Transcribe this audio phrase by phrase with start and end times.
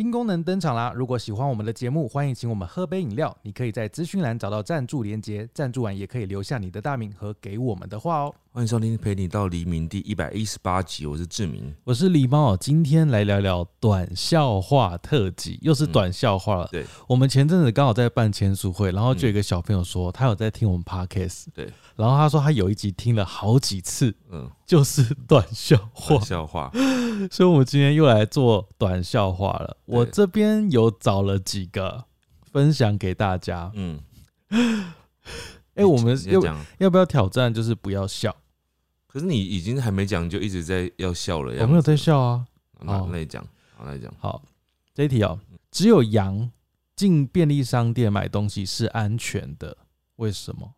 [0.00, 0.94] 新功能登场啦！
[0.96, 3.36] 如果喜欢我们的节目，欢迎请我们喝杯饮料。
[3.42, 8.34] 你可以在资讯栏找到赞助连接，赞助完也可以留下你的大名和给我们的话哦。
[8.52, 11.72] 欢迎收听《陪你到黎明》第一百一十八集，我是志明。
[11.84, 16.68] 我是狸猫，今天来聊聊短笑话特辑，又是短笑话了。
[16.72, 26.16] 对，我们前阵子刚好在办签书会，然后就有一个小朋友说他有在听我们 podcast，对，然后他说他有一集听了好几次，嗯，就是短笑话。
[26.16, 26.72] 短，笑话，
[27.30, 29.76] 所以我们今天又来做短笑话了。
[29.84, 32.06] 我这边有找了几个
[32.50, 33.70] 分享给大家。
[33.76, 34.00] 嗯，
[35.74, 37.52] 哎、我们要讲，要不要挑战？
[37.52, 38.36] 就是不要笑，
[39.06, 41.62] 可是你已经还没讲，就一直在要笑了呀。
[41.62, 42.46] 我没有在笑啊。
[42.80, 44.42] 那哦那你讲，好，那你讲，好，
[44.94, 45.38] 这一题哦，
[45.70, 46.50] 只有羊
[46.96, 49.76] 进便利商店买东西是安全的，
[50.16, 50.74] 为什么？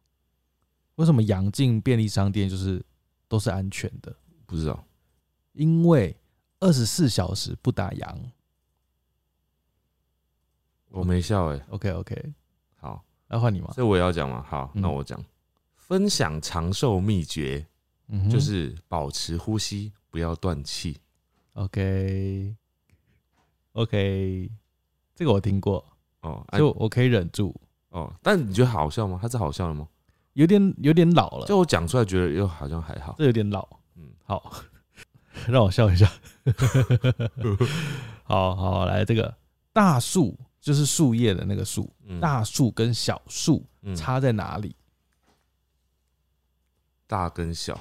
[0.96, 2.84] 为什么羊进便利商店就是
[3.26, 4.14] 都是安全的？
[4.46, 4.84] 不知道，
[5.52, 6.16] 因为
[6.60, 8.16] 二十四小时不打烊。
[10.90, 11.66] 我没笑哎。
[11.70, 12.34] OK OK，
[13.32, 13.70] 好，那换你吗？
[13.74, 14.44] 这我也要讲嘛。
[14.46, 15.18] 好，嗯那我讲，
[15.76, 17.66] 分享长寿秘诀
[18.08, 20.98] 嗯就是保持呼吸，不要断气。
[21.54, 22.54] OK
[23.72, 24.50] OK，
[25.14, 25.82] 这个我听过，
[26.20, 27.54] 哦，哎就我可以忍住，
[27.88, 29.18] 哦，但你觉得好笑吗？
[29.20, 29.88] 它是好笑的吗？
[30.34, 33.14] 有点有点老了，就我讲出来，觉得又好像还好。
[33.18, 33.66] 这有点老。
[33.96, 34.52] 嗯，好，
[35.48, 36.10] 让我笑一下。
[38.24, 39.34] 好好来，这个
[39.72, 44.74] 大树就是树叶的那个树，嗯大树跟小树嗯差在哪里？
[47.08, 47.78] 大跟小，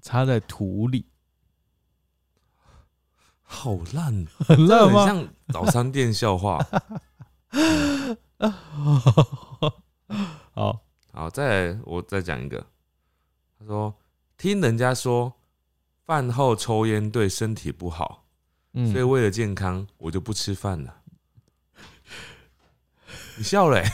[0.00, 1.06] 插在土里，
[3.42, 5.06] 好烂， 很烂吗？
[5.06, 6.58] 像早餐店笑话。
[10.52, 10.80] 好，
[11.12, 12.66] 好，再来我再讲一个。
[13.58, 13.94] 他说，
[14.38, 15.32] 听人家说
[16.04, 18.24] 饭后抽烟对身体不好，
[18.72, 21.02] 嗯所以为了健康，我就不吃饭了。
[23.38, 23.90] 你笑了、欸，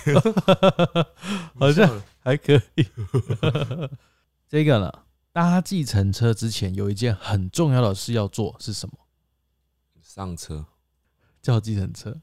[1.58, 2.86] 好像还可以。
[4.48, 4.92] 这个呢，
[5.32, 8.94] 搭计程车之前有一件很重要的事要做，是什么？
[10.00, 10.66] 上车
[11.40, 12.20] 叫计程车。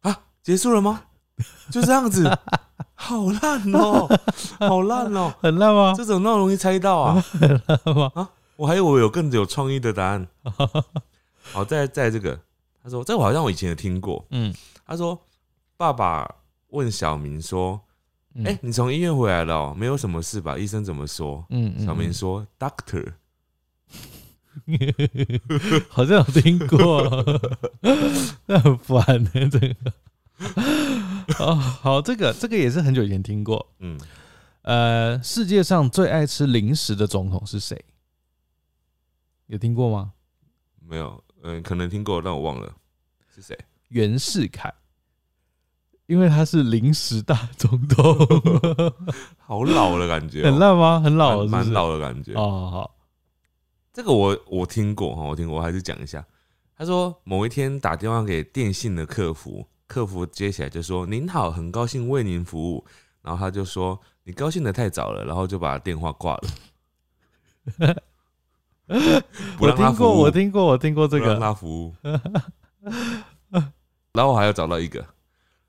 [0.00, 1.04] 啊，结束了吗？
[1.70, 2.28] 就这样子，
[2.94, 4.08] 好烂哦、
[4.58, 5.92] 好烂哦、很烂吗？
[5.96, 7.20] 这种那么容易猜到啊？
[7.20, 8.10] 很烂吗？
[8.14, 10.26] 啊我还以为有更有创意的答案。
[11.52, 12.40] 好，在在这个，
[12.82, 14.26] 他说这个我好像我以前也听过。
[14.30, 14.52] 嗯，
[14.84, 15.16] 他说
[15.76, 16.28] 爸爸
[16.68, 17.80] 问小明说
[18.34, 20.56] ：“嗯哎、你从医院回来了、哦，没有什么事吧？
[20.58, 23.14] 医生怎么说？”嗯嗯小明说：“Doctor。
[25.88, 27.24] 好像有听过，
[28.46, 29.74] 那很烦呢、这个。
[31.38, 33.98] 哦，好，这个这个也是很久以前听过。”嗯，
[34.62, 37.82] 呃，世界上最爱吃零食的总统是谁？
[39.46, 40.12] 有听过吗？
[40.80, 42.74] 没有，嗯、可能听过，但我忘了
[43.34, 43.56] 是谁。
[43.88, 44.72] 袁世凯，
[46.08, 48.02] 因为他是临时大总统，
[49.36, 51.00] 好老的感觉、哦，很烂吗？
[51.00, 52.32] 很老了是是，蛮蛮老的感觉。
[52.32, 52.96] 哦，好好，
[53.92, 56.24] 这个我我听过哈，我听过，我还是讲一下。
[56.74, 62.86] 他说某一天打电话给电信的客服，客服接起来就说：“您好，很高兴为您服务。”
[63.20, 66.42] 然后他就说：“你高兴的太早了。”然后就把电话挂了。
[69.58, 71.94] 不我听过，我听过，我听过这个让个，他服务。
[74.12, 75.04] 然后我还要找到一个，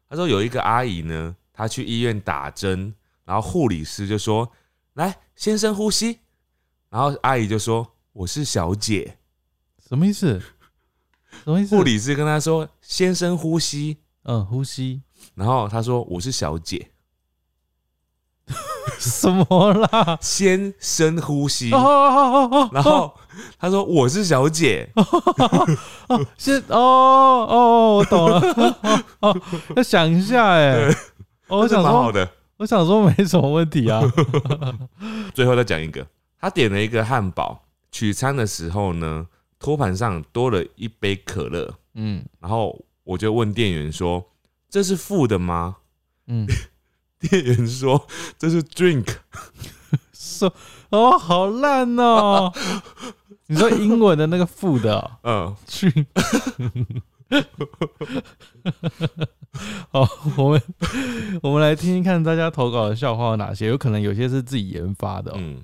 [0.10, 2.94] 他说有一个阿姨呢，她去医院打针，
[3.26, 4.52] 然后护理师就说
[4.96, 6.20] ：“来，先生呼吸。”
[6.90, 9.20] 然后阿姨就说：“我是小姐。”
[9.88, 10.42] 什么意思？
[11.44, 11.76] 什么意思？
[11.76, 13.98] 护理师跟他说：“先生呼吸。
[14.24, 15.04] 嗯，呼吸”
[15.36, 16.90] 然后他说：“我是小姐，
[19.00, 20.18] 什么啦？
[20.22, 21.70] 先深呼吸。
[21.70, 23.14] 然后
[23.58, 24.90] 他说：“我是小姐。
[26.38, 29.04] 是 哦哦，我懂了。
[29.22, 30.88] 哦想一下哎、
[31.48, 32.30] 我想说，蛮好的。
[32.58, 34.02] 我想说没什么问题啊。
[35.34, 36.06] 最后再讲一个，
[36.40, 44.26] 他点了一个汉堡，取餐的时候呢，托盘上多了一杯可乐，嗯然后我就问店员说
[44.70, 45.78] ：“这是付的吗
[46.28, 46.46] 嗯，？”
[47.20, 48.08] 店员说
[48.40, 49.18] ：“这是 drink。
[50.14, 50.54] 说
[50.90, 52.54] 哦，好烂哦。
[53.48, 56.08] 你说英文的那个 food，、哦”嗯，去。
[59.92, 60.08] 好，
[60.38, 60.62] 我们
[61.44, 65.36] 我们来听听看大家投稿的笑话有哪些，有可能有些是自己研发的、哦。
[65.38, 65.64] 嗯，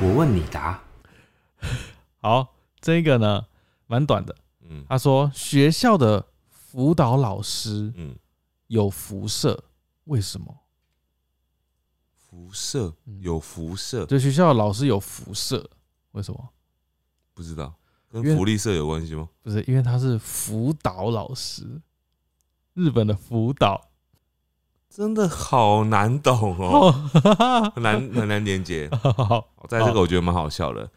[0.00, 0.80] 我问你答，
[2.20, 3.42] 好，这个呢
[3.86, 4.34] 蛮短的。
[4.70, 6.26] 嗯他说学校的
[6.70, 8.14] 辅导老师嗯，
[8.66, 9.64] 有辐射，
[10.04, 10.54] 为什么？
[12.14, 15.70] 辐射嗯有辐射，就学校的老师有辐射，
[16.12, 16.50] 为什么？
[17.32, 17.74] 不知道。
[18.12, 19.28] 因为跟福利社有关系吗？
[19.42, 21.80] 不是因为他是辅导老师，
[22.74, 23.88] 日本的辅导
[24.90, 26.92] 真的好难懂哦，
[27.24, 28.90] 哦， 很难很难连接。
[29.02, 30.90] 好在这个我觉得蛮好笑的。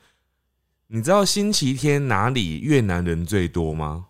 [0.88, 4.08] 你知道星期天哪里越南人最多吗？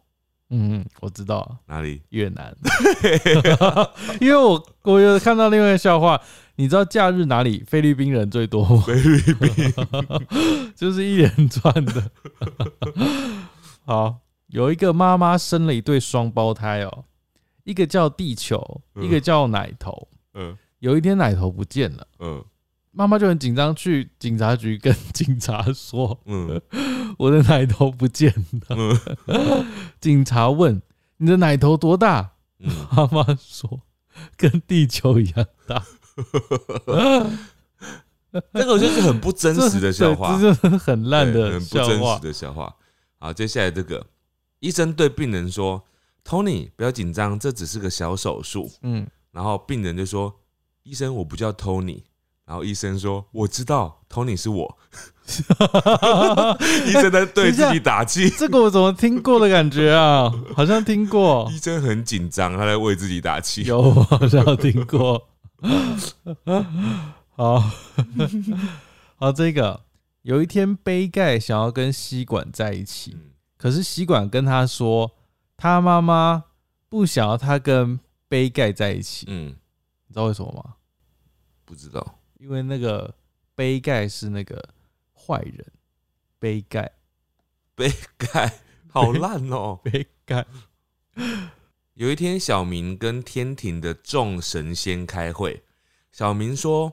[0.52, 2.02] 嗯，我知道哪里？
[2.10, 2.56] 越南，
[4.20, 6.20] 因为我我有看到另外一个笑话，
[6.56, 8.84] 你知道假日哪里菲律宾人最多吗？
[8.86, 9.74] 菲律宾。
[10.76, 12.12] 就是一连串的。
[13.86, 14.18] 好，
[14.48, 17.06] 有一个妈妈生了一对双胞胎哦，
[17.64, 20.08] 一个叫地球，嗯一个叫奶头。
[20.34, 22.44] 嗯有一天奶头不见了，嗯
[22.92, 26.60] 妈妈就很紧张，去警察局跟 警察说嗯
[27.22, 28.34] ：“我的奶头不见
[28.68, 28.76] 了。
[28.76, 29.66] 嗯”
[30.02, 30.82] 警察问
[31.18, 33.82] ：“你的奶头多大？”嗯，妈妈说
[34.38, 35.84] ：“跟地球一样大。
[38.54, 42.20] 这个就是很不真实的笑话， 这是很烂的对很不真实。
[42.22, 42.76] 的笑话。
[43.20, 44.06] 好，接下来这个
[44.60, 45.84] 医生对病人说
[46.24, 48.72] ：“Tony，不要紧张，这只是个小手术。
[48.84, 50.34] 嗯，”然后病人就说
[50.84, 52.04] ：“医生，我不叫 Tony。”
[52.46, 54.78] 然后医生说：“我知道，Tony 是我。
[56.86, 58.30] ”医生在对自己打气。
[58.30, 60.30] 这个我怎么听过的感觉啊？
[60.54, 63.64] 好像听过医，生很紧张，他在为自己打气。
[63.64, 65.30] 有我好像有听过。
[67.36, 67.64] 好，
[69.16, 69.86] 好，这个
[70.24, 75.12] 有一天杯盖想要跟吸管在一起，嗯可是吸管跟他说，
[75.56, 76.46] 他妈妈
[76.90, 79.50] 不想要他跟杯盖在一起，嗯，
[80.08, 80.74] 你知道为什么吗？
[81.64, 82.16] 不知道。
[82.42, 83.14] 因为那个
[83.54, 84.70] 杯盖是那个
[85.14, 85.64] 坏人，
[86.40, 86.92] 杯盖，
[87.76, 88.52] 杯盖
[88.90, 89.80] 好烂哦。
[89.86, 90.44] 杯盖，
[91.94, 95.64] 有一天，小明跟天庭的众神仙开会。
[96.12, 96.92] 小明说：“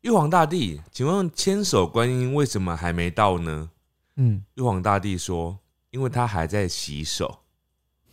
[0.00, 3.70] 玉皇大帝，请问千手观音为什么还没到呢
[4.16, 5.58] 嗯，？”玉皇大帝说
[5.92, 7.40] ：“因为他还在洗手，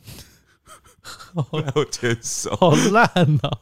[1.02, 2.54] 好有牵手。
[2.58, 3.08] 好烂
[3.42, 3.60] 哦、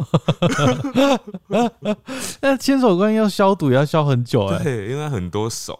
[2.40, 5.78] 那千手观音要消毒也要消很久哎、对，因为很多手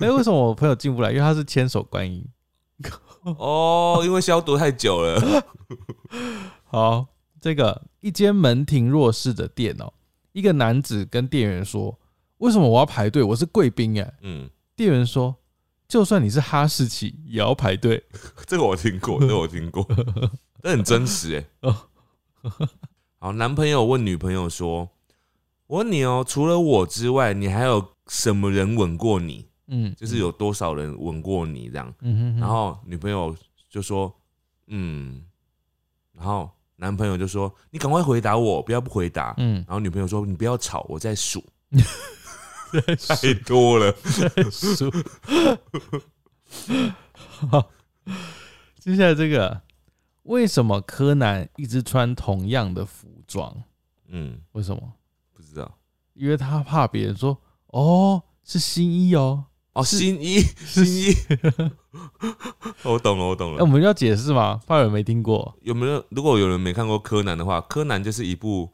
[0.00, 1.10] 哎、为什么我朋友进不来？
[1.10, 2.24] 因为他是千手观音。
[3.22, 5.44] 哦，因为消毒太久了。
[6.66, 7.06] 好，
[7.40, 9.92] 这个一间门庭若市的店哦，
[10.32, 11.96] 一个男子跟店员说
[12.38, 13.22] ：“为什么我要排队？
[13.22, 14.14] 我是贵宾哎。
[14.22, 15.36] 嗯，”店员说
[15.86, 18.02] ：“就算你是哈士奇，也要排队。
[18.46, 19.86] 这个我听过，这个我听过，
[20.60, 21.44] 这很真实哎。
[21.68, 21.76] 哦
[23.22, 24.90] 好，男朋友问女朋友说
[25.68, 31.94] ：“我问你哦，除了我之外，你还有什么人吻过你？”嗯，就是有多少人吻过你这样。
[32.00, 33.32] 嗯哼哼，然后女朋友
[33.70, 34.12] 就说
[34.66, 35.22] ：“嗯。”
[36.12, 41.40] 然后男朋友就说：“你赶快回答我，不要不回答。”嗯，然后女朋友说：“你不要吵，我在数。
[42.72, 43.94] 在”太多了。
[44.50, 44.90] 数。
[47.48, 47.70] 好，
[48.80, 49.62] 接下来这个，
[50.24, 53.62] 为什么柯南一直穿同样的服装？
[54.08, 54.92] 嗯，为什么？
[55.32, 55.78] 不知道。
[56.14, 57.36] 因为他怕别人说
[57.68, 59.46] ：“哦，是新一哦。
[59.72, 61.14] 哦，新一，新一。
[62.84, 63.66] 我懂了，我懂哎、了我。
[63.66, 64.60] 们要解释吗？
[64.66, 65.56] 怕有人没听过。
[65.62, 66.04] 有没有？
[66.10, 68.70] 如果有人没看过柯南的话，柯南就是一部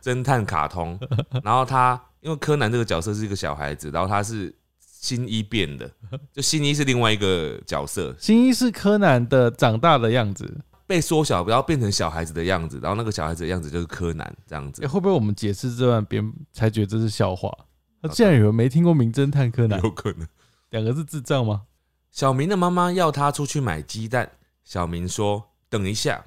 [0.00, 0.96] 侦探卡通。
[1.42, 5.90] 然后他因为柯南这个角色是一个小孩子，然后他是新一变的，
[6.32, 10.60] 就新一是另外一个角色，新一是柯南的长大的样子。
[10.86, 14.88] 被缩小，不要变成小孩子的样子，然后那个小孩子的样子就是柯南这样子哎、。
[14.88, 17.52] 会不会我们解释这段，别人才觉得这是笑话？
[18.00, 20.26] 那竟然有人没听过《名侦探柯南》，有可能。
[20.70, 21.62] 两个是智障吗？
[22.10, 24.30] 小明的妈妈要他出去买鸡蛋，
[24.64, 26.24] 小明说：“等一下。”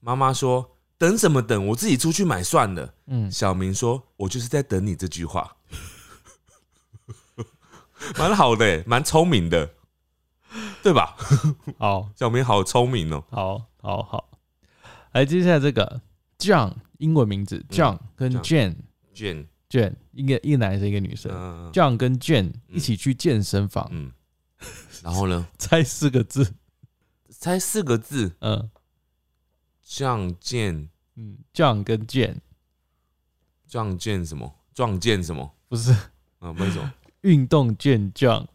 [0.00, 1.66] 妈妈说：“等什么等？
[1.68, 5.56] 我自己出去买算了。”嗯，小明说：“我就是在等你这句话。
[8.16, 9.70] ”蛮好的欸，蛮聪明的，
[10.82, 11.16] 对吧？
[11.78, 13.24] 好，小明好聪明哦。
[13.30, 14.28] 好，好，好。
[15.12, 16.00] 来，接下来这个
[16.38, 18.76] John 英文名字 John 跟 John
[19.14, 24.12] Jane Jane，Jane 一个一个男生一个女生嗯，John 跟 Jane 一起去健身房，嗯，
[25.02, 25.46] 然后呢？
[25.58, 26.54] 猜四个字，
[27.28, 28.70] 猜四个字，嗯
[29.82, 32.36] 撞见嗯，John 跟 Jane
[33.68, 34.54] 撞见什么？
[34.74, 35.52] 撞见什么？
[35.68, 35.92] 不是
[36.40, 36.92] 嗯，为什么？
[37.22, 38.46] 运动健将，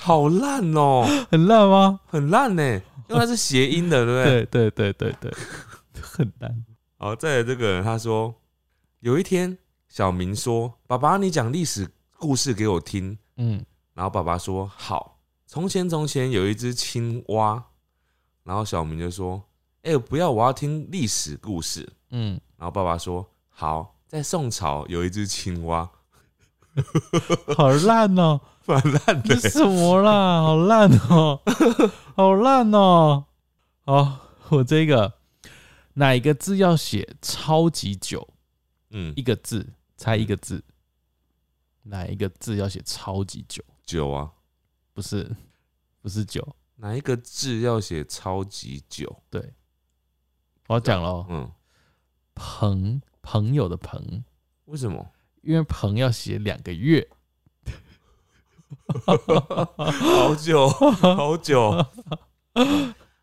[0.00, 2.00] 好烂哦，很烂吗？
[2.06, 2.62] 很烂呢，
[3.08, 4.46] 因为它是谐音的，对不对？
[4.70, 5.32] 对对对对对，
[6.02, 6.64] 很烂。
[6.98, 8.34] 好，再来这个人，他说
[9.00, 9.56] 有一天，
[9.88, 11.88] 小明说：“爸爸，你讲历史
[12.18, 13.16] 故事给我听。
[13.36, 13.64] 嗯”
[13.94, 17.62] 然后爸爸说：“好。”从前从前有一只青蛙，
[18.42, 19.42] 然后小明就说
[19.84, 21.88] ：“哎、不要，我要听历史故事。
[22.10, 25.90] 嗯，”然后爸爸说：“好。”在宋朝有一只青蛙，
[27.56, 29.48] 好烂哦、蛮烂的这。
[29.48, 30.42] 什么啦？
[30.42, 31.40] 好烂哦、
[32.14, 33.26] 好烂哦、
[33.84, 34.18] 好，
[34.50, 35.14] 我这个
[35.94, 38.28] 哪一个字要写超级久？
[38.90, 40.62] 嗯一，个字，猜一个字，
[41.82, 43.62] 哪一个字要写超级久？
[43.84, 44.32] 久啊，
[44.92, 45.36] 不是，
[46.00, 46.56] 不是久。
[46.76, 49.22] 哪一个字要写超级久？
[49.30, 49.54] 对，
[50.68, 51.52] 我要讲了哦，嗯，
[52.34, 54.24] 朋朋友的朋，
[54.66, 55.12] 为什么？
[55.42, 57.08] 因为朋要写两个月。
[59.04, 61.86] 好久，好久。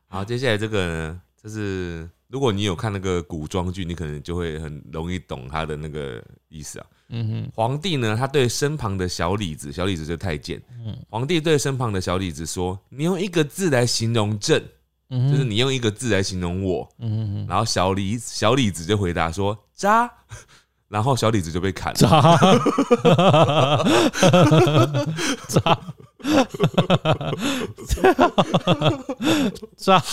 [0.08, 6.86] 好，接下来这个呢，就是如果你有看那个古装剧，你可能就会很容易懂他的那个意思啊。
[7.10, 14.64] 嗯哼，皇帝呢，他对身旁的小李子，小李子就是太监，嗯皇帝对身旁的小李子说：“你用一个字来形容朕，
[15.10, 20.10] 就是你用一个字来形容我。”嗯哼哼，然后小李小李子就回答说：“渣。”
[20.94, 21.98] 然后小李子就被砍了。
[21.98, 22.14] 渣
[25.48, 25.80] 渣
[29.76, 30.04] 渣，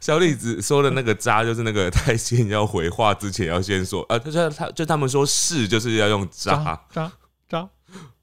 [0.00, 6.56] 小李子说的那个“渣”，就是那个太监要回话之前要先说，呃，他说他就他们说是就是要用“渣。
[6.56, 7.12] 渣渣
[7.48, 7.68] 渣，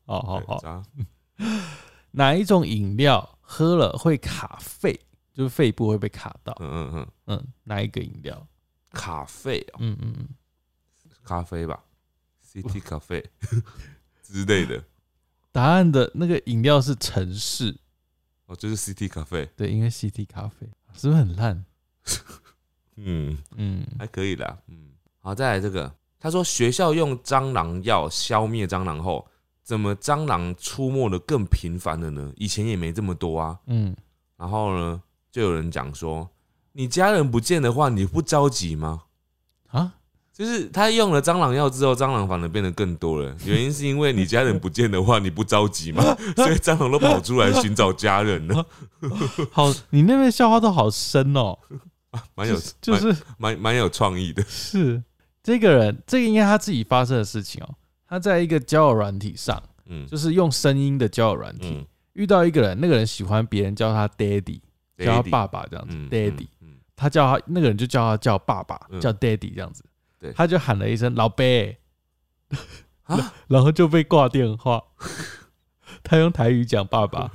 [0.05, 0.83] 好”，好好，渣。
[2.11, 4.99] 哪一种饮料喝了会卡肺？
[5.33, 6.53] 就是肺部会被卡到。
[6.59, 8.45] 嗯嗯嗯，嗯，哪一个饮料？
[8.91, 10.27] 卡肺哦，嗯嗯嗯，
[11.23, 11.83] 咖啡吧，
[12.45, 13.23] City 咖啡
[14.23, 14.83] 之类的，
[15.51, 17.77] 答案的那个饮料是城市，
[18.45, 21.65] 哦，就是 City 咖啡，对，因为 City 咖啡是不是很烂？
[22.97, 29.27] 嗯，嗯，还可以啦，嗯，好，再来这个，他说学校用蟑螂药消灭蟑螂后，
[29.63, 32.31] 怎么蟑螂出没的更频繁了呢？
[32.35, 33.95] 以前也没这么多啊，嗯，
[34.37, 35.01] 然后呢，
[35.31, 36.29] 就有人讲说，
[36.73, 39.03] 你家人不见的话，你不着急吗？
[39.67, 39.95] 啊，
[40.41, 43.35] 就是他用了蟑螂药之后，蟑螂反而变得更多了。
[43.45, 46.01] 原因是因为你家人不见的话，你不着急嘛？
[46.35, 48.65] 所以蟑螂都跑出来寻找家人了，
[49.51, 51.55] 好，你那边笑话都好深哦，
[52.33, 54.41] 蛮有就是蛮蛮有创意的。
[54.47, 55.03] 是
[55.43, 57.75] 这个人，这个应该他自己发生的事情哦。
[58.07, 64.59] 他在一个交友软体上，嗯就是用声音的交友软体，嗯，遇到一个人，那个人喜欢别人叫他 daddy，
[64.97, 66.47] 叫他爸爸这样子嗯，daddy。
[66.61, 69.83] 嗯嗯他叫他那个人就叫他叫爸爸，嗯叫 daddy 这样子。
[70.21, 71.79] 对他就喊了一声老贝，
[73.03, 74.83] 啊， 然后就被挂电话。
[76.03, 77.31] 他用台语讲爸爸，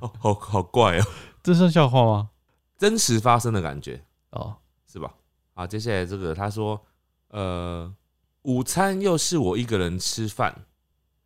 [0.00, 1.04] 好好好怪哦，
[1.42, 2.30] 这算笑话吗？
[2.76, 4.56] 真实发生的感觉哦，
[4.90, 5.14] 是吧？
[5.54, 6.84] 好，接下来这个他说，
[7.28, 7.94] 呃，
[8.42, 10.66] 午餐又是我一个人吃饭，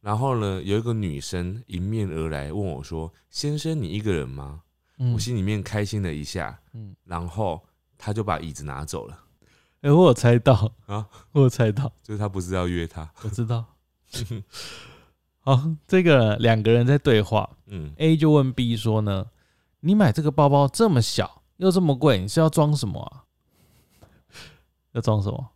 [0.01, 4.63] 然后呢，有一个女生迎面而来问我说：“先生，你一个人吗？”
[5.01, 7.63] 嗯我心里面开心了一下，嗯，然后
[7.97, 9.17] 他就把椅子拿走了。
[9.81, 13.65] 哎，我有猜到啊， 我有猜到，就是他不是要约他，我知道。
[15.41, 19.27] 好，这个两个人在对话嗯，，A 就问 B 说呢
[19.81, 23.25] ：“你买这个包包这么小又这么贵，你是要装什么啊？
[24.93, 25.51] 要装什么？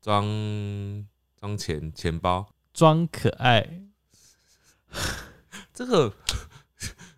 [0.00, 0.24] 装
[1.38, 3.86] 装钱钱包，装可爱，
[5.72, 6.12] 这个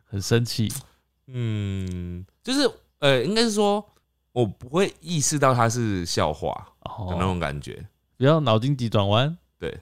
[0.05, 0.73] 很生气。
[1.27, 2.71] 嗯，就是
[3.01, 3.87] 呃，应该是说
[4.39, 6.53] 我不会意识到它是笑话
[6.85, 7.85] 的那哦，种感觉。
[8.17, 9.37] 不要脑筋急转弯。
[9.59, 9.77] 对。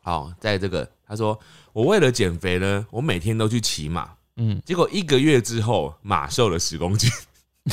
[0.00, 1.38] 好，在这个他说
[1.72, 7.08] 我为了减肥呢，我每天都去骑马，嗯，结果一个月之后马瘦了十公斤，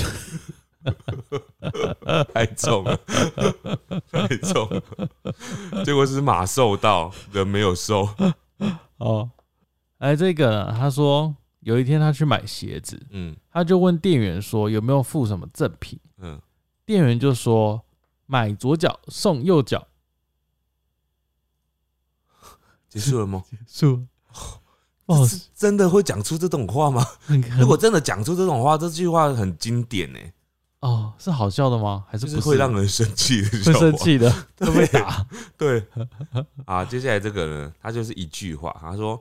[2.36, 2.96] 太重了，
[4.12, 8.08] 太重了，结果是马瘦到人没有瘦，
[8.98, 9.28] 哦，
[9.98, 13.36] 哎，这个他说有一天他去买鞋子，嗯。
[13.52, 16.40] 他就问店员说有没有附什么赠品，嗯，
[16.86, 17.82] 店员就说
[18.26, 19.88] 买左脚送右脚，
[22.88, 23.44] 结束了吗？
[23.50, 24.06] 结束。
[25.08, 25.42] 哦，是。
[25.56, 27.06] 真的会讲出这种话吗？
[27.60, 30.20] 如果真的讲出这种话，这句话很经典呢，
[30.82, 32.06] 哦是好笑的吗？
[32.08, 33.98] 还是不就是会让人生气的，会生。
[33.98, 35.26] 气的， 会被打？
[35.58, 35.86] 对，
[36.66, 39.20] 啊，接下来这个呢，他就是一句话，他说，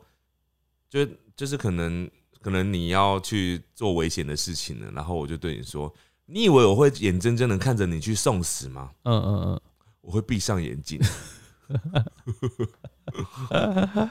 [0.91, 2.09] 就就是可能
[2.41, 5.93] 可能你要去做危险的事情了，然后我就对你说，
[6.27, 8.91] 你以为我会眼睁睁的看着你去送死吗？
[9.05, 9.61] 嗯嗯嗯
[10.01, 11.01] 我会闭上眼睛。
[13.51, 14.11] 嗯，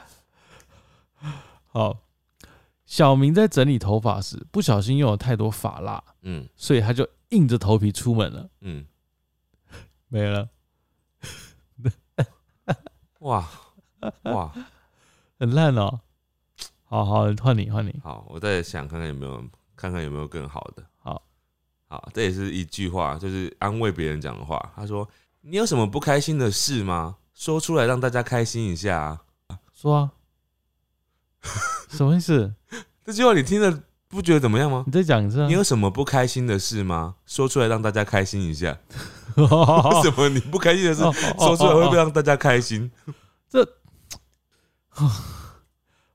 [1.66, 1.98] 好。
[2.84, 8.86] 小明在整理头发时，不小心用了太多发蜡，嗯所以他就硬着头皮出门了，嗯，
[10.08, 10.48] 没了，
[13.18, 13.46] 哇
[14.22, 14.54] 哇，
[15.38, 16.00] 很烂哦。
[16.88, 17.94] 好好，换你，换你。
[18.02, 19.44] 好，我再想看看有没有
[19.76, 20.82] 看看有没有更好的。
[20.98, 21.22] 好，
[21.86, 24.72] 好，这也是一句话，就是安慰别人讲的话。
[24.74, 25.06] 他说
[25.42, 27.16] ：“你有什么不开心的事吗？
[27.34, 29.20] 说出来让大家开心一下啊。
[29.74, 30.10] 说啊，
[31.90, 32.54] 什么意思？
[33.04, 34.84] 这句话你听了不觉得怎么样吗？
[34.86, 35.46] 你再讲一次、啊。
[35.46, 37.16] 你有什么不开心的事吗？
[37.26, 38.78] 说出来让大家开心一下。
[39.36, 39.46] 为
[40.02, 42.90] 什么你不开心的事哦说出来会不会让大家开心？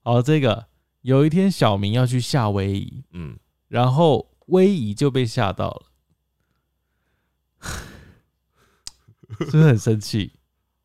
[0.03, 0.67] 好，这个
[1.01, 3.37] 有一天小明要去夏威夷，嗯，
[3.69, 5.85] 然后威夷就被吓到了，
[9.39, 10.33] 是不是很生气？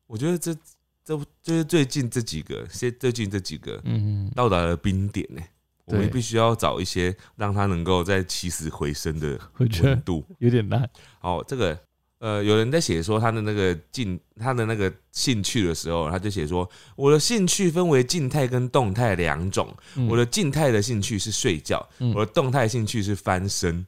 [0.07, 0.55] 我觉得这
[1.03, 5.41] 这就是最近这几个，现最近这几个嗯，到达了冰点呢、
[5.85, 10.25] 我们必须要找一些让他能够在起死回生的温度。
[10.37, 10.89] 有点难。
[11.19, 11.77] 好，这个
[12.19, 19.73] 呃，有人在写说他的那个静，他的那个兴趣的时候，他就写说，我的兴趣分为静态跟动态两种。
[19.95, 23.85] 嗯我的静态的兴趣是睡觉，嗯我的动态兴趣是翻身，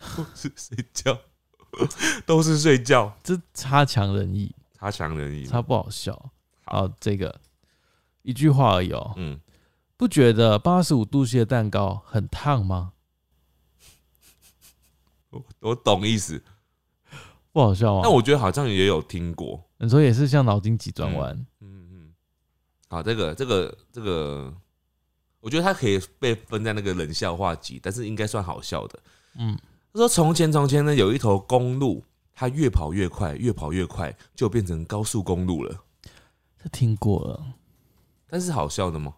[0.16, 1.18] 都是睡觉，
[2.26, 5.46] 都是睡觉，这差强人意，差强人意。
[5.46, 6.30] 差不好笑。
[6.64, 7.40] 好，这个
[8.22, 9.14] 一句话而已哦。
[9.16, 9.38] 嗯，
[9.96, 12.92] 不觉得八十五度 C 的蛋糕很烫吗？
[15.30, 16.42] 我我懂意思，
[17.56, 18.00] 不好笑啊？
[18.02, 19.64] 但我觉得好像也有听过。
[19.78, 22.14] 你说也是像脑筋急转弯，嗯嗯，
[22.88, 24.52] 好，这个这个这个，
[25.40, 28.98] 我觉得它可以被分在那个冷笑话集，但是应该算好笑的。
[29.38, 29.58] 嗯，
[29.94, 35.74] 他说从前从前呢，有一头公路，它越跑越快，越跑越快，就变成高速公路了。
[36.62, 37.54] 这听过了，
[38.28, 39.14] 但是好笑的吗？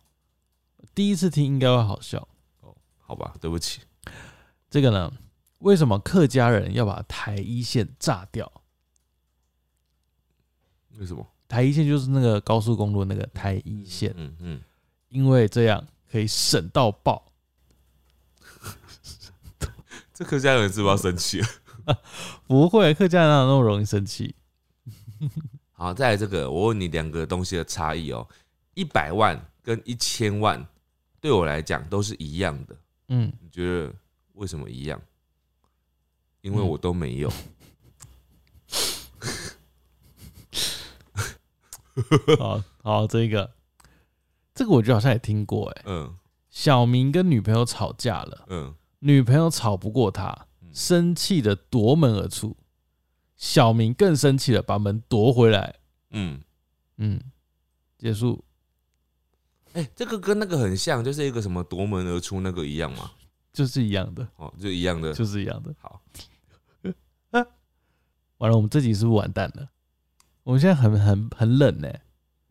[0.94, 2.28] 第一次听应该会好笑。
[2.60, 3.80] 哦好吧，对不起。
[4.70, 5.12] 这个呢，
[5.58, 8.50] 为什么客家人要把台一线炸掉？
[10.98, 11.26] 为什么？
[11.46, 14.60] 台一线就是那个高速公路那个台一线，嗯嗯，
[15.08, 17.32] 因为这样可以省到爆。
[20.12, 21.46] 这客家人是不是要生气了？
[22.46, 24.34] 不会，客家人哪有那么容易生气？
[25.72, 28.28] 好，再来这个，我问你两个东西的差异哦。
[28.74, 30.64] 一百万跟一千万
[31.20, 32.76] 对我来讲都是一样的，
[33.08, 33.94] 嗯，你觉得
[34.34, 35.00] 为什么一样？
[36.48, 37.30] 因为嗯我都没有。
[42.38, 43.52] 好好，这个
[44.54, 46.16] 这个我觉得好像也听过，哎，嗯
[46.48, 52.56] 小明跟女朋友吵架了，嗯，女朋友吵不过他，嗯生气的夺门而出。
[53.36, 55.76] 小明更生气了，把门夺回来。
[56.10, 56.40] 嗯，
[56.96, 57.20] 嗯，
[57.96, 58.44] 结束。
[59.74, 63.12] 哎、这个跟那个很像，就是一个什么夺门而出那个一样嘛？
[63.52, 65.12] 就是一样的，哦，就一样的。
[65.12, 65.72] 就是一样的。
[65.78, 66.00] 好，
[68.38, 69.68] 完了，我们这集是不是完蛋了？
[70.44, 71.88] 我们现在很很很冷呢、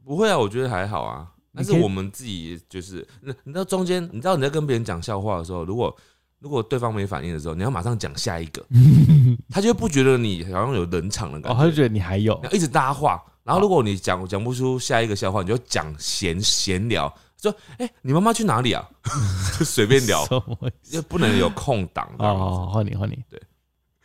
[0.04, 1.32] 不会啊，我觉得还好啊。
[1.56, 5.96] 但是我们自己就是，那你知道中间，你知道你在跟别人讲笑话的时候，如果
[6.40, 8.64] 如果对方没反应的时候，你要马上讲下一个，
[9.50, 13.20] 他就不觉得你好像有冷场的感哦，觉，他就觉得你还有你要一直搭话。
[13.44, 18.88] 然后如果你讲讲不出下一个笑话，你就讲闲闲聊，说：“哎、你妈妈去哪里啊？”
[19.58, 20.24] 就随便聊？
[20.84, 22.08] 就不能有空档。
[22.20, 23.18] 这哦，换你，换你。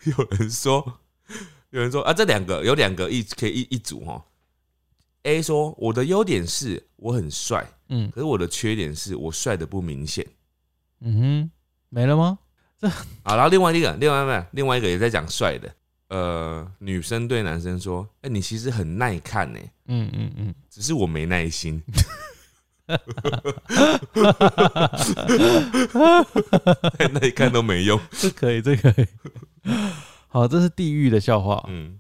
[0.05, 1.01] 有人说，
[1.73, 4.23] 有人说啊，这两个有两个一可以一一组哈。
[5.23, 10.27] A 说我的优点是我很帅，嗯可是我的缺点是我帅的不明显。
[11.01, 11.51] 嗯哼，
[11.89, 12.39] 没了吗？
[12.79, 12.89] 这
[13.25, 15.75] 好，然后另外一个，另外一个，另外一个也在讲帅的。
[16.09, 21.83] 呃，女生对男生说：“哎、你其实很耐看呢，嗯嗯嗯，只是我没耐心。
[26.99, 27.99] ”再 耐看都没用。
[28.11, 29.07] 这可以，这可以。
[30.33, 31.63] 好，这是地狱的笑话。
[31.69, 31.99] 嗯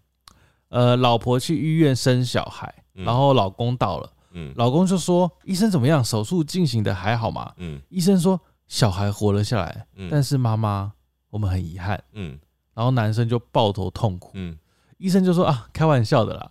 [0.68, 6.03] 呃，老婆去医院生小孩，嗯然后老公到了，嗯老公就说：“医生怎么样？
[6.03, 10.92] 手术进行的还好吗嗯？”医生说：“小孩活了下来，嗯但是妈妈，
[11.29, 12.03] 我们很遗憾。
[12.14, 12.38] 嗯”
[12.75, 14.57] 然后男生就抱头痛哭，嗯
[14.97, 16.51] 医生就说：“啊，开玩笑的啦，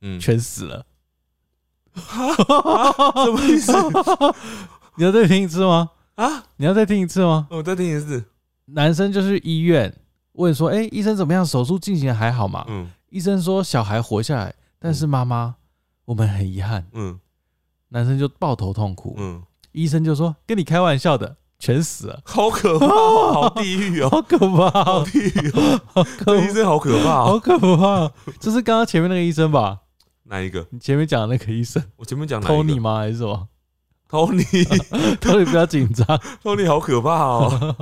[0.00, 0.84] 嗯，全死了。
[1.94, 3.72] 什么意思
[4.96, 5.90] 你要再听一次吗？
[6.16, 6.44] 啊？
[6.56, 7.46] 你要再听一次吗？
[7.50, 8.24] 我再听一次。
[8.66, 9.94] 男生就去医院
[10.32, 11.44] 问说：“哎、医生怎么样？
[11.44, 15.56] 手术进行的还好吗？”嗯医生说：“小孩活下来，但是妈妈，
[16.06, 16.86] 我们很遗憾。
[16.92, 17.20] 嗯”
[17.90, 19.14] 男生就抱头痛哭。
[19.18, 19.42] 嗯，
[19.72, 27.38] 医生就说：“跟你开玩笑的，全死了，好可怕哦， 好地狱哦，好可怕哦，好地狱哦，好可这医生好可怕好哦。
[27.40, 27.66] 可怕
[28.00, 28.12] 哦！
[28.40, 29.80] 这是刚刚前面那个医生吧？
[30.24, 30.66] 哪一个？
[30.70, 32.96] 你前面讲的那个医生我前面讲，Tony 吗？
[33.00, 33.48] 还是什么
[34.08, 36.06] ？Tony，Tony？Tony 不要紧张
[36.66, 37.76] 好可怕哦。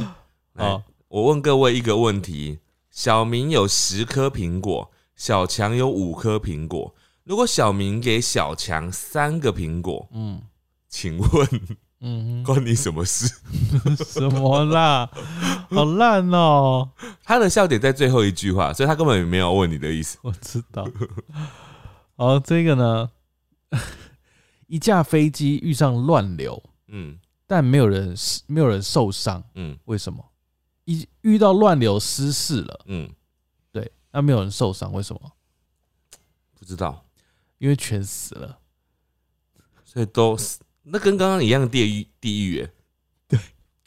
[0.00, 0.18] 啊
[0.58, 0.82] 哦，
[1.12, 6.94] 我问各位一个问题：小明有十颗苹果，小强有五颗苹果。
[7.24, 10.40] 如果小明给小强三个苹果，嗯
[10.88, 11.48] 请问
[12.00, 13.26] 嗯关你什么事？
[14.06, 15.10] 什么啦？
[15.70, 16.88] 好烂哦！
[17.22, 20.16] 他的笑点在最后一句话，所以他根本也没有问你的意思。
[20.22, 20.88] 我知道。
[22.16, 23.10] 好，这个呢，
[24.66, 30.24] 一架飞机遇上乱流，嗯但没有人没有人受伤，嗯为什么？
[30.84, 33.08] 一遇到乱流失事了，嗯，
[33.70, 35.32] 对，那没有人受伤，为什么？
[36.58, 37.04] 不知道，
[37.58, 38.58] 因为全死了。
[39.84, 42.72] 所以都死那跟刚刚一样地狱地狱耶，
[43.28, 43.38] 对，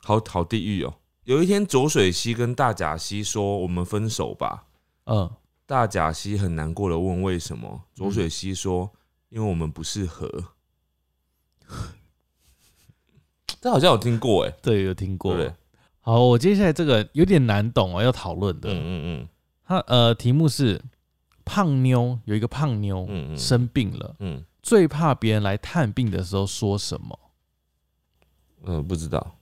[0.01, 0.99] 好好地狱哦。
[1.23, 4.67] 有一天，浊水溪跟大甲溪说：“我们分手吧。
[5.05, 8.91] 嗯，”大甲溪很难过的问：“为什么？”浊水溪说
[9.29, 10.53] ：“因为我们不适合。
[13.60, 15.51] ”这好像有听过哎，对，有听过对不。
[15.51, 15.58] 对？
[16.05, 18.69] 好，我接下来这个有点难懂哦，要讨论的。
[18.71, 19.29] 嗯嗯
[19.63, 20.79] 它呃，题目是
[21.43, 27.19] 胖妞有一个胖妞嗯嗯生病了，嗯最怕别人来探病的时候说什么？
[28.65, 29.37] 嗯，呃，不知道。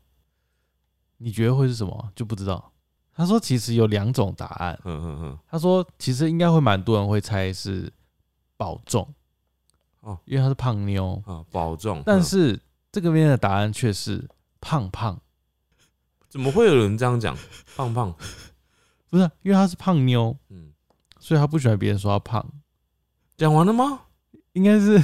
[1.17, 2.09] 你觉得会是什么？
[2.15, 2.71] 就不知道。
[3.13, 4.79] 他说其实有两种答案。
[4.85, 7.91] 嗯嗯嗯，他说其实应该会蛮多人会猜是
[8.55, 9.05] 保重
[9.99, 11.99] 哦，因为他是胖妞，啊，保重。
[11.99, 12.57] 嗯但是
[12.89, 14.25] 这个边的答案却是
[14.61, 15.19] 胖胖，
[16.33, 17.37] 怎么会有人这样讲？
[17.77, 18.11] 胖胖，
[19.07, 20.73] 不是因为他是胖妞，嗯，
[21.19, 22.43] 所以他不喜欢别人说他胖，
[23.37, 23.99] 讲完了吗？
[24.53, 24.99] 应该是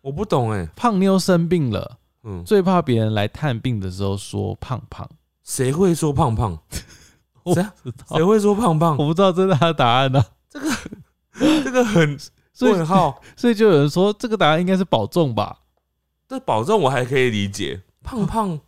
[0.00, 0.64] 我不懂哎。
[0.74, 5.06] 胖妞生病了，嗯，最怕别人来探病的时候说胖胖。
[5.42, 6.58] 谁会说胖胖？
[7.52, 7.66] 谁
[8.08, 8.96] 谁会说胖胖？
[8.96, 10.70] 我不知道这是他的答案呢、这个
[11.62, 12.18] 这个很
[12.62, 13.20] 问号。
[13.36, 15.58] 所以就有人说这个答案应该是保重吧？
[16.26, 18.58] 这保重我还可以理解，胖胖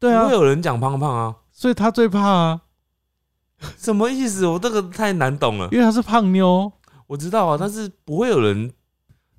[0.00, 2.62] 对啊不会，有人讲胖胖啊，所以他最怕啊，
[3.76, 4.46] 什么意思？
[4.46, 5.68] 我这个太难懂了。
[5.70, 6.72] 因为他是胖妞。
[7.06, 8.72] 我知道啊，但是不会有人，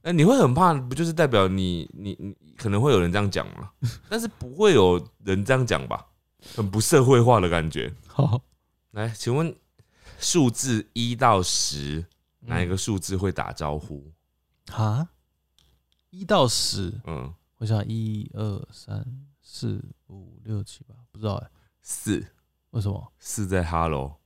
[0.04, 3.72] 哎、你会很怕，不就是代表你你你可能会有人这样讲嘛？
[4.10, 6.06] 但是不会有人这样讲吧？
[6.56, 7.94] 很不社会化的感觉。
[8.08, 8.42] 好，
[8.92, 9.56] 来，请问
[10.20, 12.06] 数字一到十，
[12.42, 14.12] 哪一个个数字会打招呼？
[14.74, 15.08] 啊？
[16.10, 19.06] 一到十，嗯，我想一二三
[19.42, 21.50] 四五六七八，不知道哎、
[21.82, 22.26] 四
[22.72, 23.12] 为什么？
[23.18, 24.20] 四在 hello，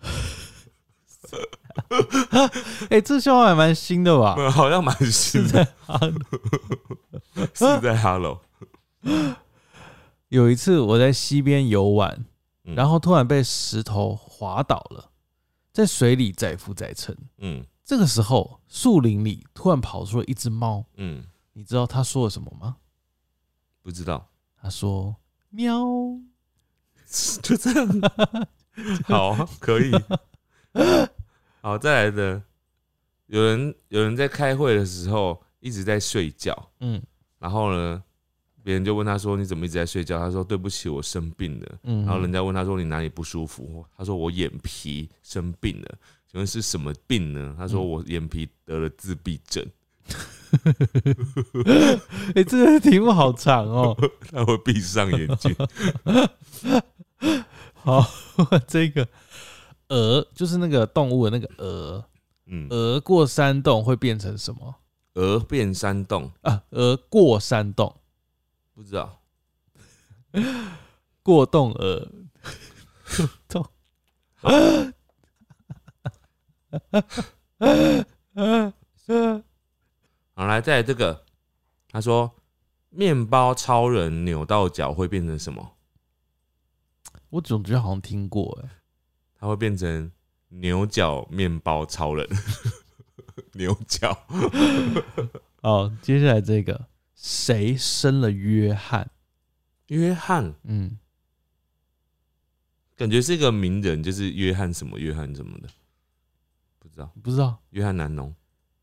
[2.88, 4.50] 哎、这笑话还蛮新的吧？
[4.50, 5.74] 好像蛮新的，
[7.54, 8.40] 四在 hello。
[10.28, 12.24] 有一次我在溪边游玩，
[12.64, 15.10] 嗯然后突然被石头滑倒了，
[15.72, 17.16] 在水里载浮载沉。
[17.38, 22.76] 嗯这个时候，树林里突然跑出了一只猫，嗯，你知道它说了什么吗？
[23.82, 24.29] 不知道，
[24.62, 25.16] 它说
[25.50, 25.84] ：“喵。
[27.42, 27.88] 就这样。
[29.04, 29.90] 好，可以。
[31.60, 32.42] 好，再来的，
[33.26, 37.02] 有人有人在开会的时候一直在睡觉，”嗯
[37.38, 38.02] 然后呢，
[38.62, 45.98] 别人就问他说：“你怎么一直在睡觉？”他说：“对不起，我生病了。”嗯，然后人家问他说：“你哪里不舒服？”他说：“我眼皮生病了。”
[46.30, 47.54] 请问是什么病呢？
[47.58, 49.66] 他说：“嗯我眼皮得了自闭症，
[52.34, 53.96] 哎、这个题目好长哦。
[54.30, 55.54] 他会闭上眼睛。
[57.74, 58.04] 好，
[58.66, 59.08] 这个
[59.88, 62.04] 鹅就是那个动物的那个鹅，”
[62.46, 64.74] 嗯，鹅过山洞会变成什么
[65.14, 66.62] 鹅变山洞，啊？
[66.70, 68.00] 鹅过山洞，
[68.74, 69.20] 不知道。
[71.22, 72.08] 过洞鹅，
[73.48, 73.66] 洞。
[80.40, 81.26] 好，来再来这个，
[81.90, 82.34] 他说
[82.88, 85.76] 面包超人扭到脚会变成什么？
[87.28, 88.70] 我总觉得好像听过哎、
[89.38, 90.10] 他会变成
[90.48, 92.26] 牛角面包超人，
[93.52, 94.16] 牛角。
[95.60, 99.10] 哦，接下来这个谁生了约翰？
[99.88, 100.98] 约翰嗯，
[102.96, 105.68] 感觉是一个名人，就是约翰什么约翰什么的，
[106.78, 107.12] 不知道。
[107.22, 108.34] 不知道，约翰南农，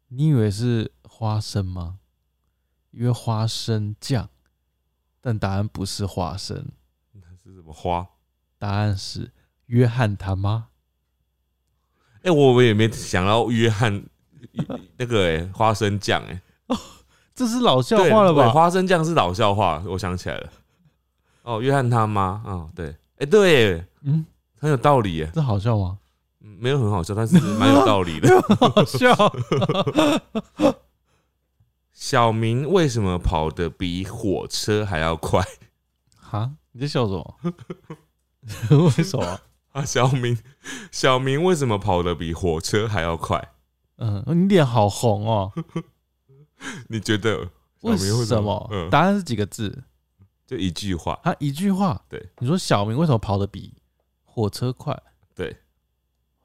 [0.09, 1.99] 你以为是花生吗？
[2.91, 4.29] 因为花生酱，
[5.19, 6.65] 但答案不是花生，
[7.13, 8.07] 那是什么花？
[8.57, 9.31] 答案是
[9.67, 10.69] 约翰他妈。
[12.23, 14.03] 哎、我我也没想到约翰
[14.97, 16.41] 那个哎、花生酱哎、
[17.35, 18.49] 这是老笑话了吧？
[18.49, 20.49] 花生酱是老笑话，我想起来了。
[21.43, 24.25] 哦，约翰他妈啊，对，哎、对耶，嗯，
[24.59, 25.99] 很有道理耶，这好笑吗？
[26.47, 28.29] 嗯没有很好笑，但是蛮有道理的。
[28.55, 29.13] 好笑。
[31.91, 35.43] 小明为什么跑得比火车还要快？
[36.15, 37.35] 哈，你在笑什么？
[38.97, 39.39] 为什么？
[39.73, 40.37] 啊，小明，
[40.91, 43.51] 小明为什么跑得比火车还要快？
[43.97, 45.51] 嗯，你脸好红哦。
[46.87, 47.49] 你觉得？
[47.81, 48.69] 小为明为什么？
[48.71, 49.83] 嗯，答案是几个字？
[50.45, 52.01] 就一句话，啊，一句话。
[52.07, 53.73] 对，你说小明为什么跑得比
[54.23, 54.97] 火车快，
[55.35, 55.57] 对，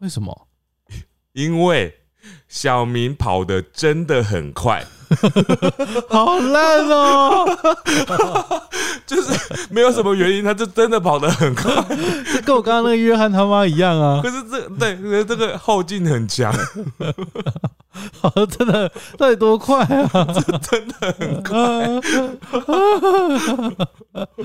[0.02, 0.48] 为什么？
[1.32, 1.94] 因为
[2.48, 4.84] 小明跑得真的很快，
[6.10, 7.46] 好烂哦！
[9.06, 9.32] 就是
[9.70, 11.72] 没有什么原因，他就真的跑得很快。
[12.32, 14.20] 这跟我刚刚那个约翰他妈一样啊！
[14.22, 16.52] 可是这对可是这个后劲很强，
[18.20, 20.26] 好，真的到底多快啊？
[20.70, 21.86] 真的很快，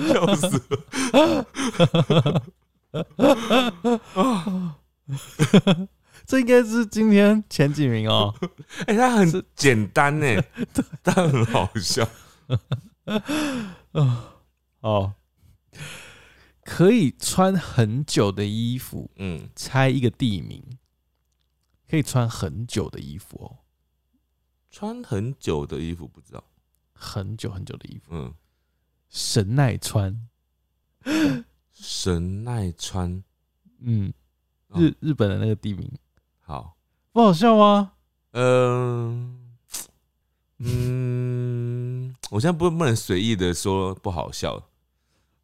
[0.07, 0.61] 笑死
[1.11, 1.45] 了。
[6.25, 8.33] 这应该是今天前几名哦。
[8.87, 10.43] 哎、他很简单呢，
[11.01, 12.07] 但很好笑。
[14.81, 15.13] 哦，
[16.63, 20.63] 可以穿很久的衣服，嗯，猜一个地名，
[21.89, 23.63] 可以穿很久的衣服哦，
[24.69, 26.43] 穿很久的衣服不知道。
[26.99, 28.05] 很久很久的衣服。
[28.09, 28.33] 嗯，
[29.07, 30.27] 神奈川，
[31.71, 33.23] 神奈川，
[33.79, 34.11] 嗯，
[34.69, 35.89] 哦日日本的那个地名，
[36.41, 36.75] 好，
[37.11, 37.93] 不好笑吗？
[38.33, 39.39] 嗯、
[40.59, 44.61] 嗯，我现在不不能随意的说不好笑，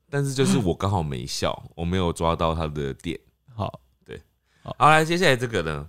[0.09, 3.19] 但是就是我刚好没笑， 我没有抓到他的点。
[3.55, 4.21] 好，对
[4.61, 5.87] 好，来，接下来这个呢？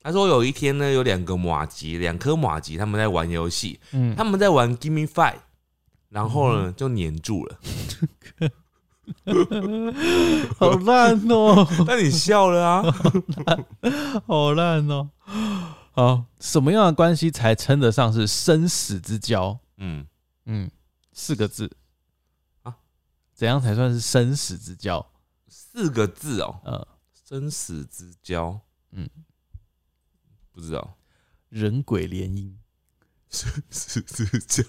[0.00, 5.38] 他说有一天呢，有两个马吉，两颗马吉，他们在玩游戏，嗯他，们在玩 Give Me Five，
[6.08, 7.60] 然后呢就黏住了。
[10.58, 12.82] 好烂哦， 那你笑了啊？
[14.26, 15.10] 好烂哦。
[15.92, 19.58] 好，什么样的关系才称得上是生死之交？
[19.78, 20.06] 嗯，
[20.46, 20.70] 嗯，
[21.12, 21.70] 四个字
[22.62, 22.76] 啊，
[23.34, 25.04] 怎样才算是生死之交？
[25.48, 26.86] 四个字哦，嗯，
[27.28, 28.60] 生死之交。
[28.92, 29.08] 嗯，
[30.52, 30.96] 不知道
[31.48, 32.52] 人鬼联姻。
[33.30, 34.62] 生死之交，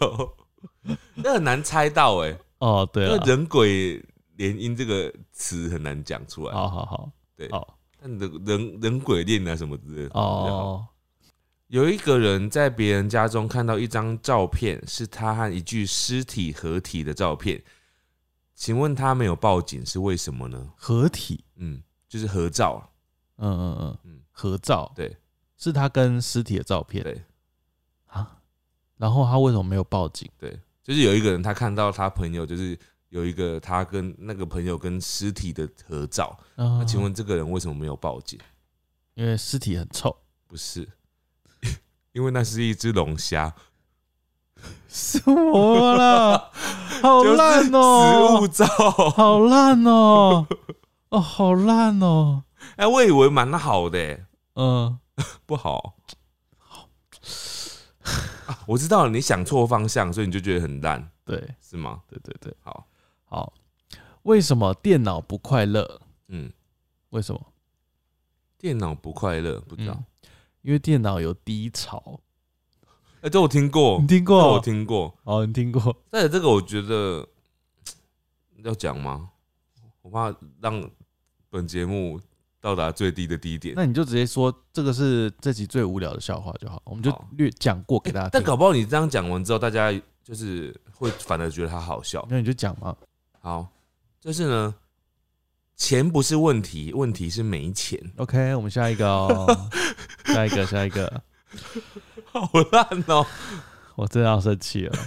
[1.15, 6.53] 那很难猜到哎、哦，对了因为，人鬼联姻这个词很难讲出来。
[6.53, 7.77] 好好好，对，好。
[7.99, 10.85] 但人人人鬼恋啊什么之类哦，
[11.67, 17.63] 有一个人在别人家中看到一张照片，是他和一具尸体合体的照片。
[18.55, 20.71] 请问他没有报警是为什么呢？
[20.75, 22.73] 合体，嗯，就是合照。
[22.73, 22.89] 啊。
[23.37, 23.97] 嗯嗯嗯。
[24.03, 25.15] 嗯，合照，对。
[25.57, 27.03] 是他跟尸体的照片？
[27.03, 27.23] 对。
[28.07, 28.37] 啊。
[28.97, 30.29] 然后他为什么没有报警？
[30.37, 32.77] 对，就是有一个人他看到他朋友，就是
[33.13, 36.35] 有一个他跟那个朋友跟尸体的合照。
[36.55, 38.39] 那那请，问这个人为什么没有报警？
[39.13, 40.15] 因为尸体很臭，
[40.47, 40.89] 不是，
[42.13, 43.53] 因为那是一只龙虾，
[44.87, 46.49] 什么啦？
[47.03, 48.47] 好就是烂食哦物！
[48.47, 48.65] 照。
[49.11, 50.47] 好烂哦！
[51.09, 52.43] 哦，好烂哦！
[52.77, 54.97] 哎，我以为蛮好的欸，嗯，
[55.45, 55.97] 不好。
[58.47, 62.01] 啊我知道了，你想错方向，所以你就觉得很烂，对是吗？
[62.07, 62.87] 对对对，好，
[63.33, 63.53] 好。
[64.23, 66.01] 为什么电脑不快乐？
[66.29, 66.51] 嗯，
[67.09, 67.53] 为什么？
[68.57, 69.93] 电脑不快乐，不知道。
[69.93, 70.05] 嗯
[70.63, 72.21] 因为电脑有低潮。
[73.19, 74.59] 哎、这我听过，你听这我过？
[74.61, 75.13] 听过。
[75.23, 75.93] 哦，你听过？
[76.09, 77.27] 但是这个我觉得
[78.63, 79.31] 要讲吗？
[80.01, 80.89] 我怕让
[81.49, 82.17] 本节目
[82.61, 83.75] 到达最低的低点。
[83.75, 88.31] 那你就直接说这个是这集最无聊的笑话就好，我们就略讲过给大家听。
[88.31, 89.91] 但搞不好你这样讲完之后，大家
[90.23, 92.25] 就是会反而觉得它好笑。
[92.29, 92.95] 那你就讲嘛。
[93.43, 93.67] 好，
[94.21, 94.73] 就是呢，
[95.75, 97.99] 钱不是问题，问题是没钱。
[98.15, 99.69] OK，我们下一个哦，
[100.23, 101.21] 下一个，下一个，
[102.23, 103.25] 好烂哦、
[103.95, 104.97] 我真的要生气了。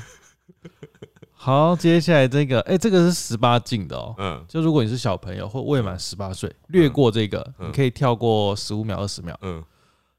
[1.32, 4.14] 好，接下来这个，哎、这个是十八禁的哦。
[4.18, 9.34] 嗯就如果你是小朋友或未满十八岁，略过这个，嗯你可以跳过十五秒、二十秒。
[9.40, 9.64] 嗯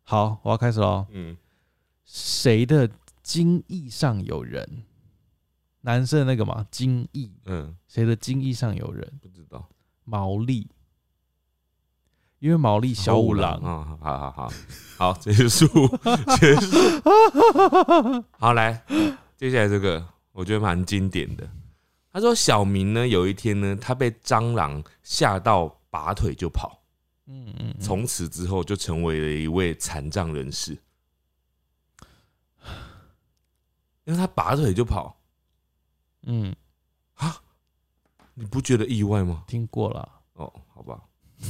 [0.02, 1.06] 好，我要开始喽。
[1.12, 1.38] 嗯，
[2.04, 2.90] 谁的
[3.22, 4.68] 精液上有人？
[5.88, 9.10] 男生的那个嘛，金翼，嗯，谁的金翼上有人？
[9.22, 9.70] 不知道。
[10.04, 10.70] 毛利，
[12.40, 13.54] 因为毛利小五郎。
[13.62, 14.52] 啊，好好好
[14.98, 15.66] 好，结束
[16.42, 16.78] 结束。
[18.38, 18.84] 好，来，
[19.38, 21.50] 接下来这个我觉得蛮经典的。
[22.12, 26.84] 他说小明呢，有一天呢，他被蟑螂吓到拔腿就跑，
[27.28, 30.78] 嗯嗯，嗯从此之后就成为了一位残障人士。
[34.04, 35.17] 因为他拔腿就跑，
[36.30, 36.54] 嗯，
[37.16, 37.42] 啊
[38.34, 39.46] 你不觉得意外吗？
[39.48, 40.22] 听过了。
[40.34, 41.02] 哦，好吧，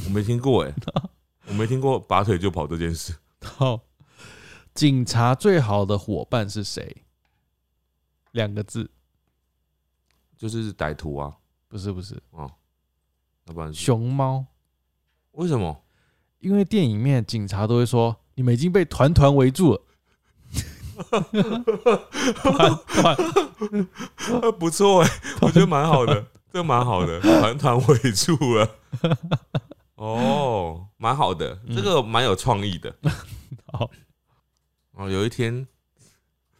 [0.04, 0.72] 我没听过哎，
[1.46, 3.14] 我没听过拔腿就跑这件事。
[3.42, 3.80] 好，
[4.72, 7.04] 警察最好的伙伴是谁？
[8.30, 8.90] 两个字，
[10.36, 11.36] 就是歹徒啊，
[11.66, 12.50] 不是不是，哦，
[13.46, 14.46] 要不然是熊猫。
[15.32, 15.84] 为什么？
[16.38, 19.82] 因为电影里面警察都会说，你们已经被团团围住了。
[24.58, 28.68] 不错哎，我觉得蛮好的，这蛮好的，团团围住了。
[29.94, 31.74] 哦哦，蛮好的，嗯。
[31.74, 32.94] 这个蛮有创意的。
[33.66, 33.90] 好，
[34.92, 35.66] 哦，有一天，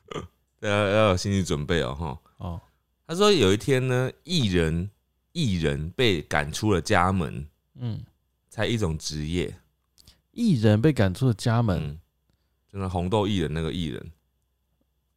[0.61, 2.19] 大家要有心理准备哦，哈。
[2.39, 2.61] 哦，
[3.07, 4.91] 他说有一天呢，艺人
[5.33, 7.47] 艺人被赶出了家门，
[7.79, 8.05] 嗯，
[8.51, 9.57] 才一种职业，
[10.33, 11.99] 艺人被赶出了家门，嗯，
[12.73, 14.11] 真的红豆艺人那个艺人，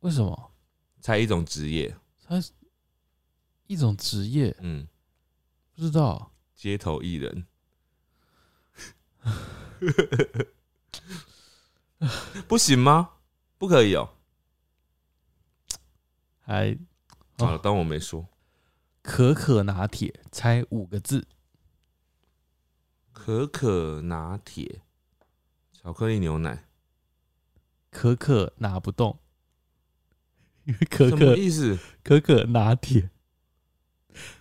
[0.02, 0.52] 为什么？
[1.00, 2.36] 猜一种职业，猜
[3.68, 4.88] 一种职业，嗯，
[5.74, 6.32] 不知道。
[6.56, 7.48] 街头艺人。
[12.48, 13.14] 不行吗？
[13.58, 14.10] 不可以哦、
[16.40, 16.72] 还
[17.38, 18.28] 哦好了，当我没说。
[19.04, 21.28] 可可拿铁，猜五个字。
[23.12, 24.82] 可可拿铁，
[25.72, 26.68] 巧克力牛奶，
[27.92, 29.20] 可可拿不动，
[30.66, 31.78] 因为可什么可意思？
[32.04, 33.10] 可可拿铁，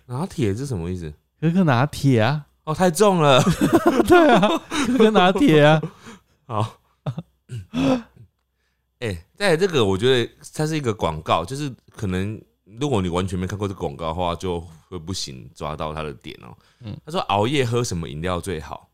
[0.05, 1.13] 拿铁是什么意思？
[1.39, 3.41] 可可拿铁啊，哦，太重了。
[4.07, 5.81] 对啊，可可拿铁啊，
[6.45, 6.79] 好，
[8.99, 18.89] 哎、再来这个，我觉得它是一个广告，就是可能如果你完全没看过这个广告的话，就会不行抓到它的点哦、嗯他说熬夜喝什么饮料最好？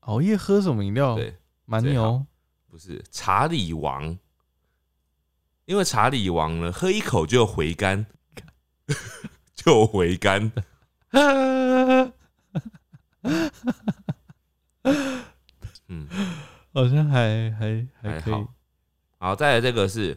[0.00, 1.14] 熬夜喝什么饮料？
[1.14, 2.26] 对，蛮最好牛。
[2.70, 4.16] 不是查理王，
[5.68, 8.06] 因为查理王呢，喝一口就回甘，
[9.54, 10.50] 就回甘。
[15.88, 16.08] 嗯，
[16.72, 18.54] 好像还还还可以还好。
[19.18, 20.16] 好，再来这个是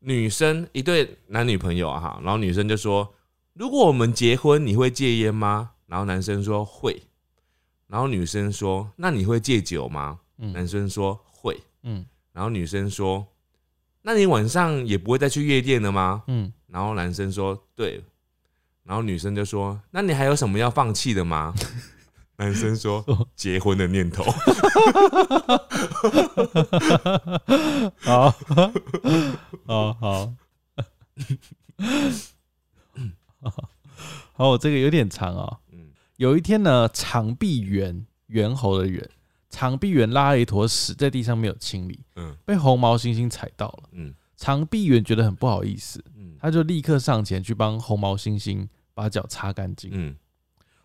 [0.00, 3.14] 女生一对男女朋友啊哈，然后女生就说
[3.54, 7.00] ：“如果我们结婚，你会戒烟吗？”然后男生说会，
[7.86, 13.24] 然后女生说：“那你会戒酒吗？”男嗯生说会，嗯然后女生说
[14.06, 18.04] ：“那你晚上也不会再去夜店了吗嗯，？”然后男生说：“对。”
[18.84, 21.54] 然后女生就说：“那你还有什么要放弃的吗？”
[22.36, 23.02] 男生说
[23.34, 24.24] ：“结婚的念头。
[28.00, 28.30] 好，
[29.66, 30.34] 好好，
[34.36, 35.80] 好，我 这个有点长哦。”嗯
[36.16, 39.08] 有一天呢，长臂猿猿猴的猿，
[39.54, 43.88] 长臂猿拉了一坨屎在地上没有清理，嗯被红毛猩猩踩到了。
[43.92, 49.90] 嗯长臂猿觉得很不好意思，嗯他就立刻上前去帮红毛猩猩把脚擦干净。
[49.94, 50.16] 嗯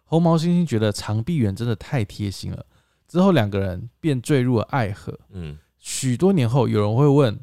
[0.03, 2.63] 红毛猩猩觉得长臂猿真的太贴心了，
[3.07, 5.19] 之后两个人便坠入了爱河。
[5.31, 7.39] 嗯许多年后，有人会问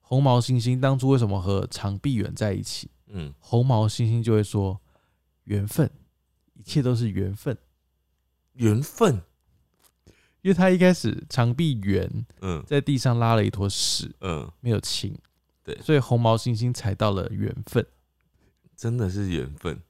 [0.00, 4.80] 红毛猩猩当初为什么和长臂猿在一起，嗯，红毛猩猩就会说
[5.44, 5.90] 缘分，
[6.54, 7.58] 一切都是缘分。
[8.54, 9.20] 缘分。
[10.42, 12.08] 因为他一开始长臂猿
[12.40, 15.16] 嗯在地上拉了一坨屎，嗯，没有清，
[15.64, 17.84] 对所以红毛猩猩踩到了缘分。
[18.76, 19.80] 真的是缘分。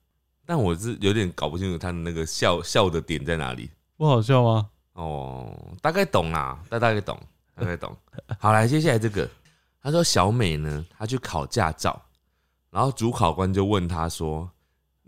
[0.44, 3.70] 但我是有点搞不清楚他的那个笑笑的点在哪里。
[3.96, 4.68] 不好笑吗？
[4.94, 7.18] 哦，大概懂啦，大大概懂，
[7.54, 7.96] 大概懂。
[8.38, 9.26] 好，来接下来这个，
[9.80, 12.02] 他说小美呢，她去考驾照，
[12.70, 14.50] 然后主考官就问他说：“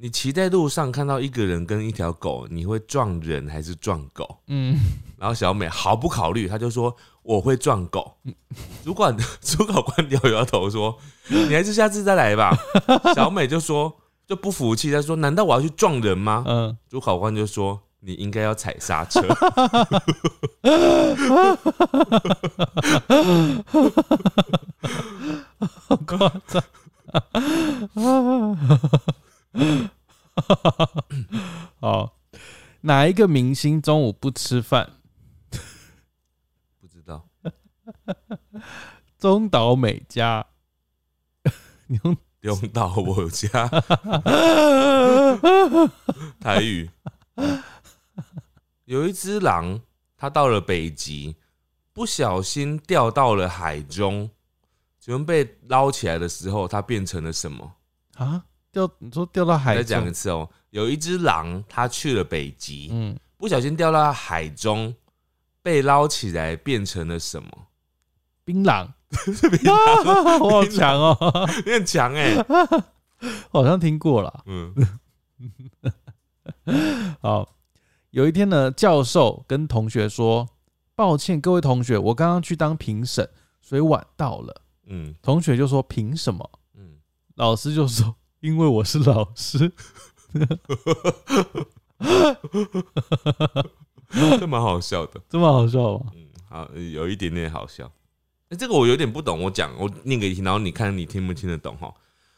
[0.04, 4.78] 你骑在路上看到一个人跟一条狗，你会撞人还是撞狗嗯，？”
[5.16, 8.18] 然后小美毫不考虑，她就说：“我会撞狗。
[8.84, 10.94] ”主管主考官摇摇头说
[11.32, 12.54] ：“你还是下次再来吧。
[13.16, 19.22] ”小美就说就不服气，她说：“难道我要去撞人吗？”嗯，主考官就说：“你应该要踩刹车。”
[25.88, 26.62] 好夸张。
[31.80, 32.18] 好，
[32.82, 34.90] 哪一个明星中午不吃饭？
[36.80, 37.28] 不知道，
[39.18, 40.46] 中岛美嘉。
[41.86, 43.68] 你用用到我家
[46.40, 46.90] 台语。
[48.86, 49.80] 有一只狼，
[50.16, 51.36] 它到了北极，
[51.92, 54.30] 不小心掉到了海中。
[54.98, 57.74] 请问被捞起来的时候，它变成了什么？
[58.14, 60.10] 啊，掉你说掉到海再讲一？
[60.10, 60.50] 次哦。
[60.70, 64.92] 有一只狼，它去了北极，嗯，不小心掉到海中，
[65.62, 67.48] 被捞起来变成了什么？
[68.44, 68.88] 槟榔。
[69.08, 69.76] 槟啊，
[70.42, 71.16] 我好强哦，
[71.64, 72.34] 你很强哎、
[73.52, 74.42] 我好像听过了。
[74.46, 74.74] 嗯
[77.22, 77.54] 好，
[78.10, 80.48] 有一天呢，教授跟同学说
[80.96, 83.28] ：“抱歉，各位同学，我刚刚去当评审，
[83.62, 84.62] 所以晚到了。
[84.86, 86.96] 嗯”同学就说：“凭什么嗯，？”
[87.36, 89.72] 老师就说：“因为我是老师。
[94.38, 96.12] 这蛮好笑的。”这么好笑吗？
[96.14, 97.90] 嗯，好，有一点点好笑。
[98.50, 101.90] 哎、这个我有点不懂，我讲我念给你听，然后你看你听不听得懂哈？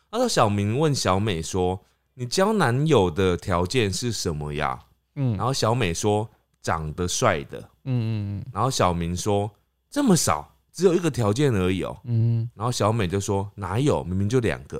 [0.08, 1.84] 他说小明问小美说
[2.14, 4.78] ：“你交男友的条件是什么呀？”
[5.16, 6.30] 嗯然，后小美说
[6.62, 7.58] ：“长得帅的。
[7.82, 9.50] 嗯嗯然后小明说
[9.90, 11.98] 这么少，只有一个条件而已哦。
[12.04, 14.78] 嗯然后小美就说哪有，明明就两个。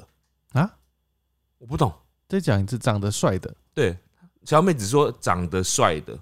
[0.55, 0.71] 嗯啊，
[1.59, 1.93] 我不懂。
[2.29, 3.97] 再讲一次，长得帅的，对，
[4.45, 6.13] 小美只说长得帅的，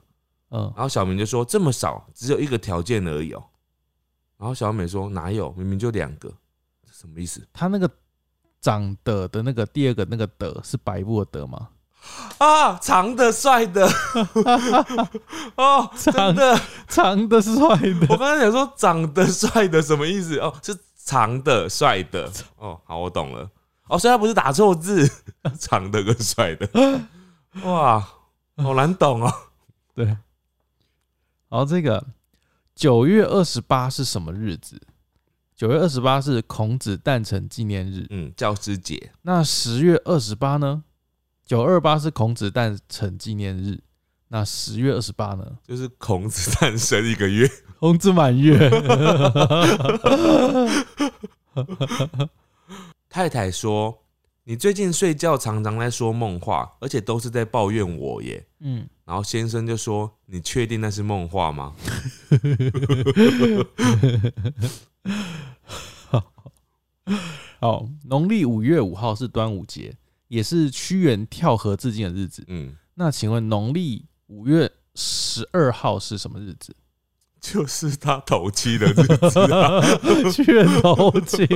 [0.51, 3.43] 嗯然后小明就说这么少，只有一个条件而已哦。
[4.37, 6.31] 然后小美说哪有，明明就两个，
[6.93, 7.91] 什么意思他那个
[8.61, 11.69] 长的的那个第二个那个的是白布的的吗？
[12.37, 12.79] 啊？
[12.81, 13.89] 长的帅的
[15.57, 20.39] 哦，真的，长的帅的我的，刚才想说长得帅的什么意思？
[20.39, 22.31] 哦，是长的帅的。
[22.59, 23.51] 哦，好，我懂了。
[23.89, 25.09] 哦，所以他不是打错字，
[25.59, 26.69] 长的跟帅的。
[27.65, 28.01] 哇，
[28.57, 29.33] 好难懂哦。
[29.95, 30.07] 对。
[30.07, 30.19] 然
[31.51, 32.05] 后这个
[32.75, 34.81] 九月二十八是什么日子？
[35.55, 38.07] 九月二十八是孔子诞辰纪念日。
[38.11, 39.13] 嗯，教师节。
[39.23, 40.83] 那十月二十八呢？
[41.45, 43.81] 九二八是孔子诞辰纪念日。
[44.29, 45.47] 那十月二十八呢？
[45.63, 48.59] 就是孔子诞生一个月，孔子满月。
[53.15, 54.03] 太太说
[54.43, 58.45] ：“你最近睡觉常常在说梦话，而且都是在抱怨我耶。
[58.59, 61.77] 嗯，”然后先生就说：“你确定那是梦话吗
[67.61, 69.97] 好，农历五月五号是端午节，
[70.27, 72.43] 也是屈原跳河自尽的日子？”。
[72.51, 76.75] 嗯，那请问农历五月十二号是什么日子？
[77.53, 79.79] 就是他头七的日子啊。
[80.33, 81.47] 屈原头七。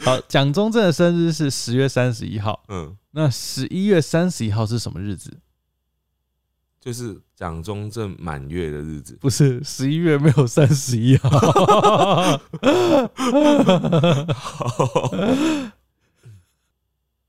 [0.00, 2.64] 好，蒋中正的生日是十月三十一号。
[2.68, 5.40] 嗯，那十一月三十一号是什么日子？
[6.80, 9.18] 就是蒋中正满月的日子。
[9.20, 11.28] 不是，十一月没有三十一号。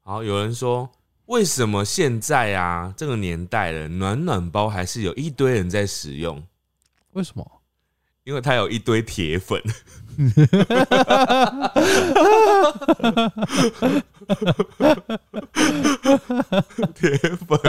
[0.01, 0.89] 好，有人说，
[1.25, 6.41] 为什么现在啊这个年代了，暖暖包还是有一堆人在使用？
[7.19, 7.61] 为什么？
[8.23, 9.61] 因为他有一堆铁粉。
[16.95, 17.59] 铁粉，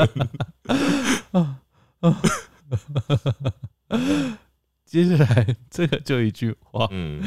[4.84, 7.20] 接下来这个就一句话：嗯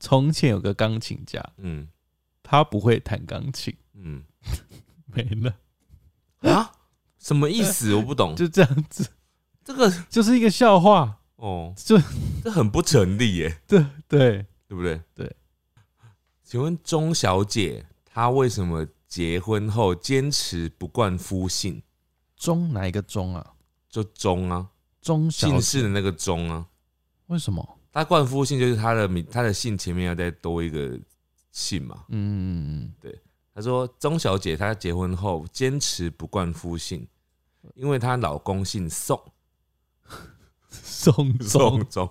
[0.00, 1.86] 从前有个钢琴家，嗯
[2.42, 4.24] 他不会弹钢琴，嗯
[5.06, 5.54] 没了，
[6.52, 6.72] 啊，
[7.20, 7.94] 什么意思？
[7.94, 8.34] 我不懂。
[8.36, 9.08] 就这样子，
[9.64, 11.19] 这个就是一个笑话。
[11.40, 11.98] 哦，就
[12.44, 15.00] 这很不成立耶， 对对，对不对？
[15.14, 15.36] 对。
[16.44, 21.82] 请问钟小姐她为什么结婚后坚持不冠夫姓？
[22.36, 23.54] 钟哪一个钟啊？
[23.88, 24.68] 就钟啊，
[25.00, 26.66] 钟姓氏的那个钟啊。
[27.26, 27.78] 为什么？
[27.92, 30.98] 她冠夫姓就是她的名，她的姓前面要再多一个
[31.52, 32.04] 姓嘛。
[32.08, 33.18] 嗯嗯嗯，对
[33.54, 37.06] 她说钟小姐她结婚后坚持不冠夫姓，
[37.74, 39.32] 因为她老公姓宋，嗯，
[40.70, 42.10] 宋宋钟，钟。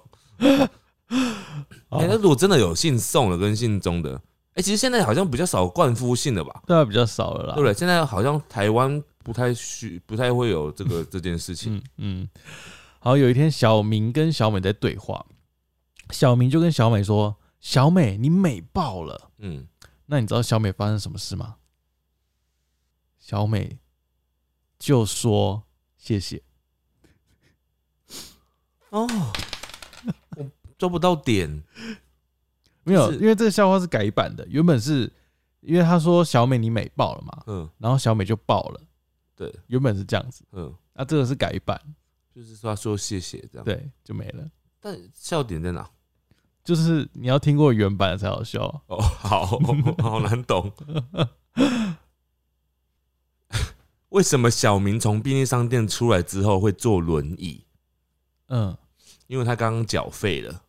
[1.90, 4.22] 好哎、那如果真的有姓宋的跟姓钟的，
[4.54, 6.62] 哎、其实现在好像比较少冠夫姓了吧？
[6.68, 7.74] 对啊，比较少了啦，对不对？
[7.74, 11.78] 现在好像台湾不太需不太会有这个这件事情。
[11.78, 12.30] 嗯嗯。
[13.00, 15.26] 好，有一天小明跟小美在对话，
[16.12, 19.32] 小明就跟小美说：“小美，你美爆了。
[19.38, 19.66] 嗯，”
[20.08, 21.56] 那你知道小美发生什么事吗？
[23.20, 23.80] 小美
[24.78, 25.64] 就说
[25.98, 26.44] ：“谢谢。
[28.90, 29.08] 哦，
[30.36, 30.46] 我
[30.78, 31.64] 抓不到点。”
[32.84, 35.12] 没有，因为这个笑话是改版的，原本是
[35.62, 38.82] 因为他说小美你美爆了嘛，嗯然后小美就爆了，
[39.36, 41.80] 对，原本是这样子，嗯，那这个是改版，
[42.34, 44.50] 就是说说谢谢这样。，对，就没了。
[44.80, 45.88] 但笑点在哪？
[46.64, 48.64] 就是你要听过原版的才好笑。
[48.88, 49.46] 哦，好
[50.00, 50.72] 好难懂。
[54.10, 57.64] 为什么小明从便利商店出来之后会坐轮椅？
[58.50, 58.78] 嗯，
[59.28, 60.62] 因为他刚刚缴费了，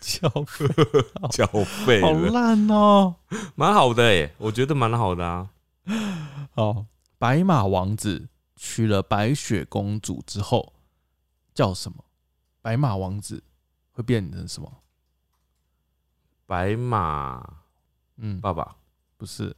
[0.00, 0.28] 笑
[1.32, 1.46] 缴
[1.86, 3.14] 费 好了，烂哦。
[3.54, 5.50] 蛮好的哎，我觉得蛮好的啊。
[6.54, 6.84] 好，
[7.18, 10.72] 白马王子娶了白雪公主之后
[11.54, 12.04] 叫什么？
[12.60, 13.42] 白马王子
[13.92, 14.70] 会变成什么？
[16.46, 17.60] 白马
[18.16, 18.76] 嗯，爸爸，
[19.16, 19.54] 不是。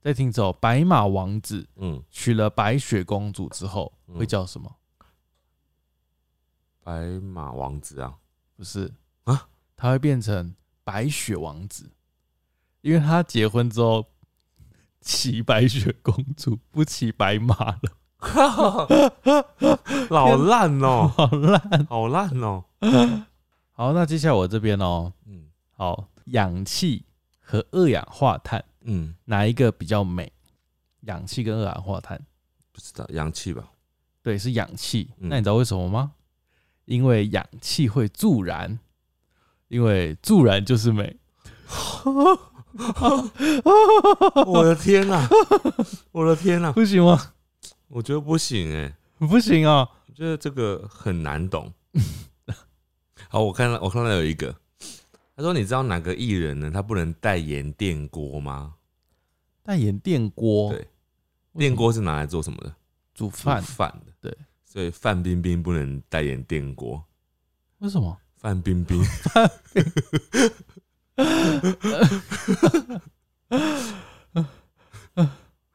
[0.00, 4.74] 再听走，白马王子嗯，娶了白雪公主之后嗯会叫什么？
[6.82, 8.14] 白马王子啊，
[8.56, 8.92] 不是
[9.24, 10.54] 啊，他会变成
[10.84, 11.90] 白雪王子，
[12.80, 14.06] 因为他结婚之后
[15.00, 17.92] 骑白雪公主，不骑白马了，
[20.10, 21.86] 老烂哦， 好烂。
[21.86, 22.64] 好烂哦。
[23.72, 27.04] 好，那接下来我这边哦，嗯好，氧气
[27.40, 30.32] 和二氧化碳嗯，哪一个比较美？
[31.02, 32.20] 氧气跟二氧化碳，
[32.70, 33.70] 不知道氧气吧？
[34.22, 35.10] 对，是氧气。
[35.18, 36.12] 嗯那你知道为什么吗？
[36.92, 38.78] 因为氧气会助燃，
[39.68, 41.16] 因为助燃就是美。
[44.46, 45.26] 我的天哪、
[46.10, 47.32] 我的天哪、不行吗？
[47.88, 49.88] 我觉得不行哎、不行啊！
[50.06, 51.72] 我觉得这个很难懂。
[53.30, 54.54] 好，我看到我看到有一个，
[55.34, 56.70] 他说你知道哪个艺人呢？
[56.70, 58.74] 他不能代言电锅吗？
[59.62, 60.86] 代言电锅，对
[61.56, 62.74] 电锅是拿来做什么的？
[63.14, 64.12] 煮煮饭，饭的。
[64.20, 64.36] 对，
[64.72, 67.04] 所以范冰冰不能代言电锅。
[67.80, 68.18] 为什么？
[68.36, 69.04] 范冰冰，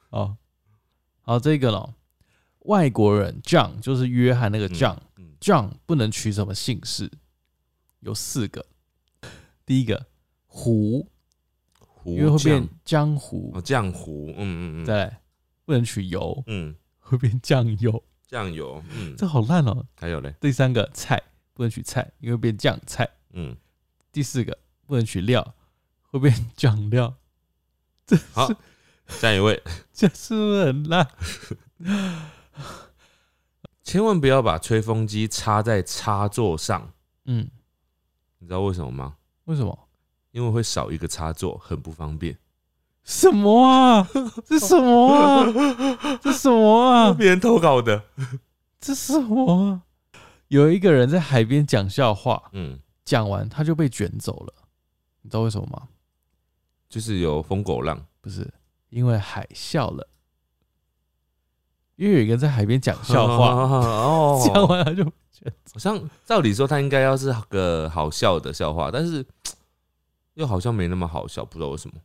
[0.10, 0.36] 哦，
[1.22, 1.94] 好，这个咯，
[2.62, 5.36] 外国人 John 就是约翰那个 John，John、嗯。
[5.40, 7.12] John 不能取什么姓氏，
[8.00, 8.66] 有四个。
[9.64, 10.08] 第一个
[10.48, 11.08] 胡，
[11.78, 13.52] 胡因为会变酱江湖。
[13.54, 15.14] 哦，江湖，嗯嗯嗯，对
[15.66, 19.86] 不能取油，嗯，会变酱油，酱油，嗯，这好烂哦。
[19.96, 21.22] 还有嘞，第三个菜
[21.54, 23.10] 不能取菜，因为变酱菜。
[23.32, 23.56] 嗯，
[24.12, 25.56] 第四个不能取料，
[26.12, 27.16] 会变酱料。
[28.06, 28.50] 这好，
[29.08, 29.64] 下一位，
[29.94, 31.08] 这是不是很烂？
[33.84, 36.94] 千万不要把吹风机插在插座上，
[37.26, 37.50] 嗯，
[38.40, 39.16] 你知道为什么吗？
[39.46, 39.88] 为什么？
[40.32, 42.38] 因为会少一个插座，很不方便。
[43.08, 44.06] 什么啊？
[44.46, 45.48] 这什么啊？
[46.22, 47.14] 这什么啊？
[47.14, 48.04] 别人投稿的，
[48.82, 49.82] 这什么啊？
[50.50, 54.54] 有一个人在海边讲笑话，嗯，讲完他就被卷走了，
[55.22, 55.88] 你知道为什么吗？
[56.90, 58.54] 就是有疯狗浪，不是
[58.90, 60.10] 因为海啸了，
[61.96, 65.74] 因为有一个人在海边讲笑话， 哦，讲完他就卷走。
[65.76, 69.26] 好像照理说他应该要是个好笑的笑话，但是
[70.34, 71.96] 又好像没那么好笑，不知道为什么。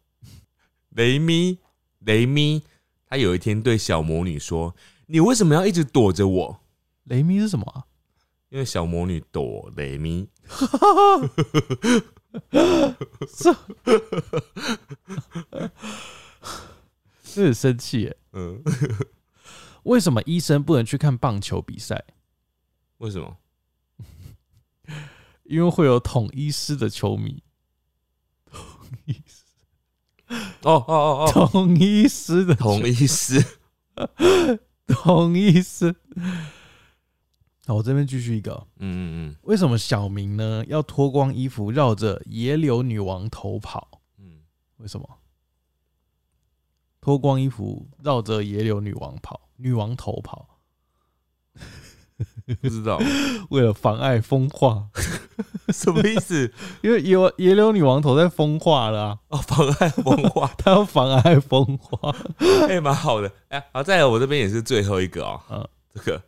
[0.95, 1.59] 雷咪，
[2.01, 2.63] 雷咪，
[3.07, 4.75] 他有一天对小魔女说
[5.07, 6.61] ：“你为什么要一直躲着我
[7.05, 7.85] 雷咪是什么啊？？”
[8.51, 10.29] 因为小魔女躲雷咪，
[17.33, 18.17] 这很生气耶。
[18.33, 18.63] 嗯，
[19.85, 22.05] 为什么医生不能去看棒球比赛？
[22.99, 23.39] 为什么？
[25.45, 27.43] 因为会有统一师的球迷。
[28.51, 28.59] 哦
[30.63, 33.59] 哦哦哦，同一师的球同意思。
[34.87, 35.95] 统 一师。
[37.67, 39.31] 好，我这边继续一个嗯。
[39.31, 44.01] 嗯嗯为什么小明呢要脱光衣服绕着野柳女王头跑？
[44.19, 44.41] 嗯
[44.79, 45.09] 为什么？
[47.01, 50.61] 脱光衣服绕着野柳女王跑，女王头跑，
[51.55, 51.63] 嗯，
[52.61, 53.01] 不知道
[53.51, 54.87] 为了妨碍风化，
[55.73, 56.53] 什么意思。
[56.83, 62.15] 因为野野柳女王头在风化了、啊，哦，妨碍风化，她要妨碍风化。
[62.69, 63.31] 哎，蛮好的。
[63.49, 65.41] 哎，好，再来，我这边也是最后一个哦。
[65.51, 66.23] 嗯这个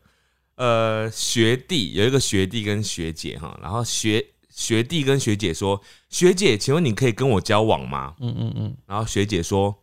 [0.56, 9.74] 呃，学弟有一个学弟跟学姐哈，然后学学弟跟学姐说：“学姐，请问你可以跟我交往吗嗯嗯嗯？”然后学姐说：“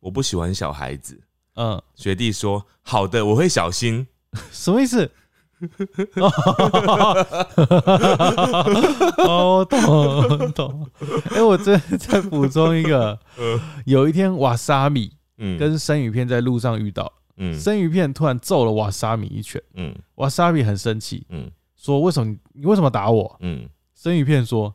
[0.00, 1.18] 我不喜欢小孩子。
[1.54, 4.06] 嗯，”学弟说：“好的，我会小心。
[4.52, 5.10] 什么意思？
[9.26, 10.86] 哦，我懂我懂。
[11.34, 13.18] 哎、我这再补充一个，
[13.86, 24.74] 有一天瓦萨米”嗯，跟生鱼片在路上遇到，嗯生鱼片突然揍了瓦萨米一拳，嗯瓦萨米很生气，嗯说：“为什么你你为什么打我嗯，？”生鱼片说：“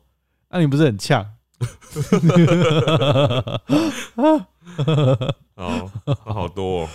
[0.49, 1.25] 那、你不是很呛
[5.55, 5.89] 哦，
[6.23, 6.89] 好多、哦。？”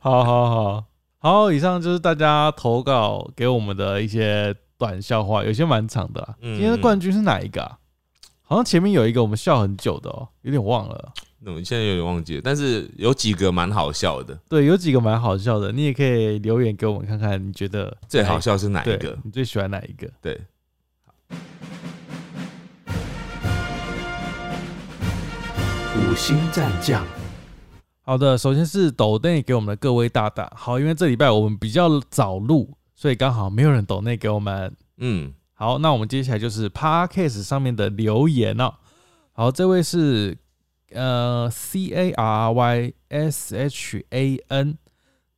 [0.00, 0.84] 好好好
[1.28, 6.34] 好，以上就是大家投稿给我们的一些短笑话，有些蛮长的啦。
[6.40, 7.76] 嗯今天的冠军是哪一个啊？
[8.40, 11.12] 好像前面有一个我们笑很久的哦，有点忘了。
[11.40, 14.38] 那我现在有点忘记了，但是有几个蛮好笑的。
[14.48, 19.18] 对，有几个蛮好笑的，你也可以留言给我们看看，你觉得最好笑是哪哪一个？
[19.22, 20.08] 你最喜欢哪一个？
[20.22, 20.40] 对，
[25.94, 27.04] 五星战将，
[28.08, 34.74] 好的，首先是抖内给我们的各位大大，好，因为这礼拜我们比较早录，所以刚好没有人抖内给我们。
[34.96, 38.72] 嗯，好，那我们接下来就是 Podcast 上面的留言哦。
[39.32, 40.38] 好，这位是
[40.92, 44.78] 呃 C A R Y S H A N，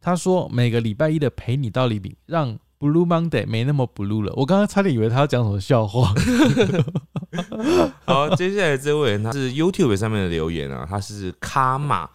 [0.00, 4.32] 他说每个礼拜一的陪你到黎明，让 Blue Monday 没那么 blue 了。
[4.36, 6.14] 我刚刚差点以为他要讲什么笑话。
[8.06, 12.08] 好，接下来这位他是 YouTube 上面的留言啊，他是卡玛，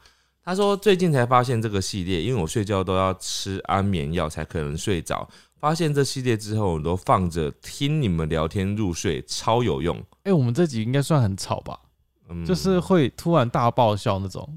[0.46, 5.28] 他说最近才发现这个系列，因为我睡觉都要吃安眠药才可能睡着。
[5.60, 10.00] 发现这系列之后，我都放着听你们聊天入睡，超有用。
[10.22, 11.80] 哎、我们这集应该算很吵吧？
[12.30, 14.48] 嗯，就是，会突然大爆笑那种，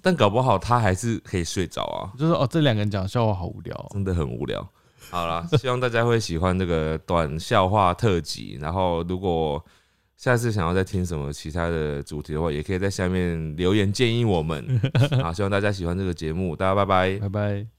[0.00, 4.64] 但搞不好他还是可以睡着啊，就是哦，这两个人讲笑话好无聊哦、真的很无聊。
[5.10, 8.56] 好啦，希望大家会喜欢这个短笑话特辑。
[8.60, 9.64] 然后，如果
[10.18, 14.80] 下次想要再听什么其他的主题的话，也可以在下面留言建议我们。
[15.22, 17.18] 好，希望大家喜欢这个节目，大家拜拜。
[17.20, 17.77] 拜拜。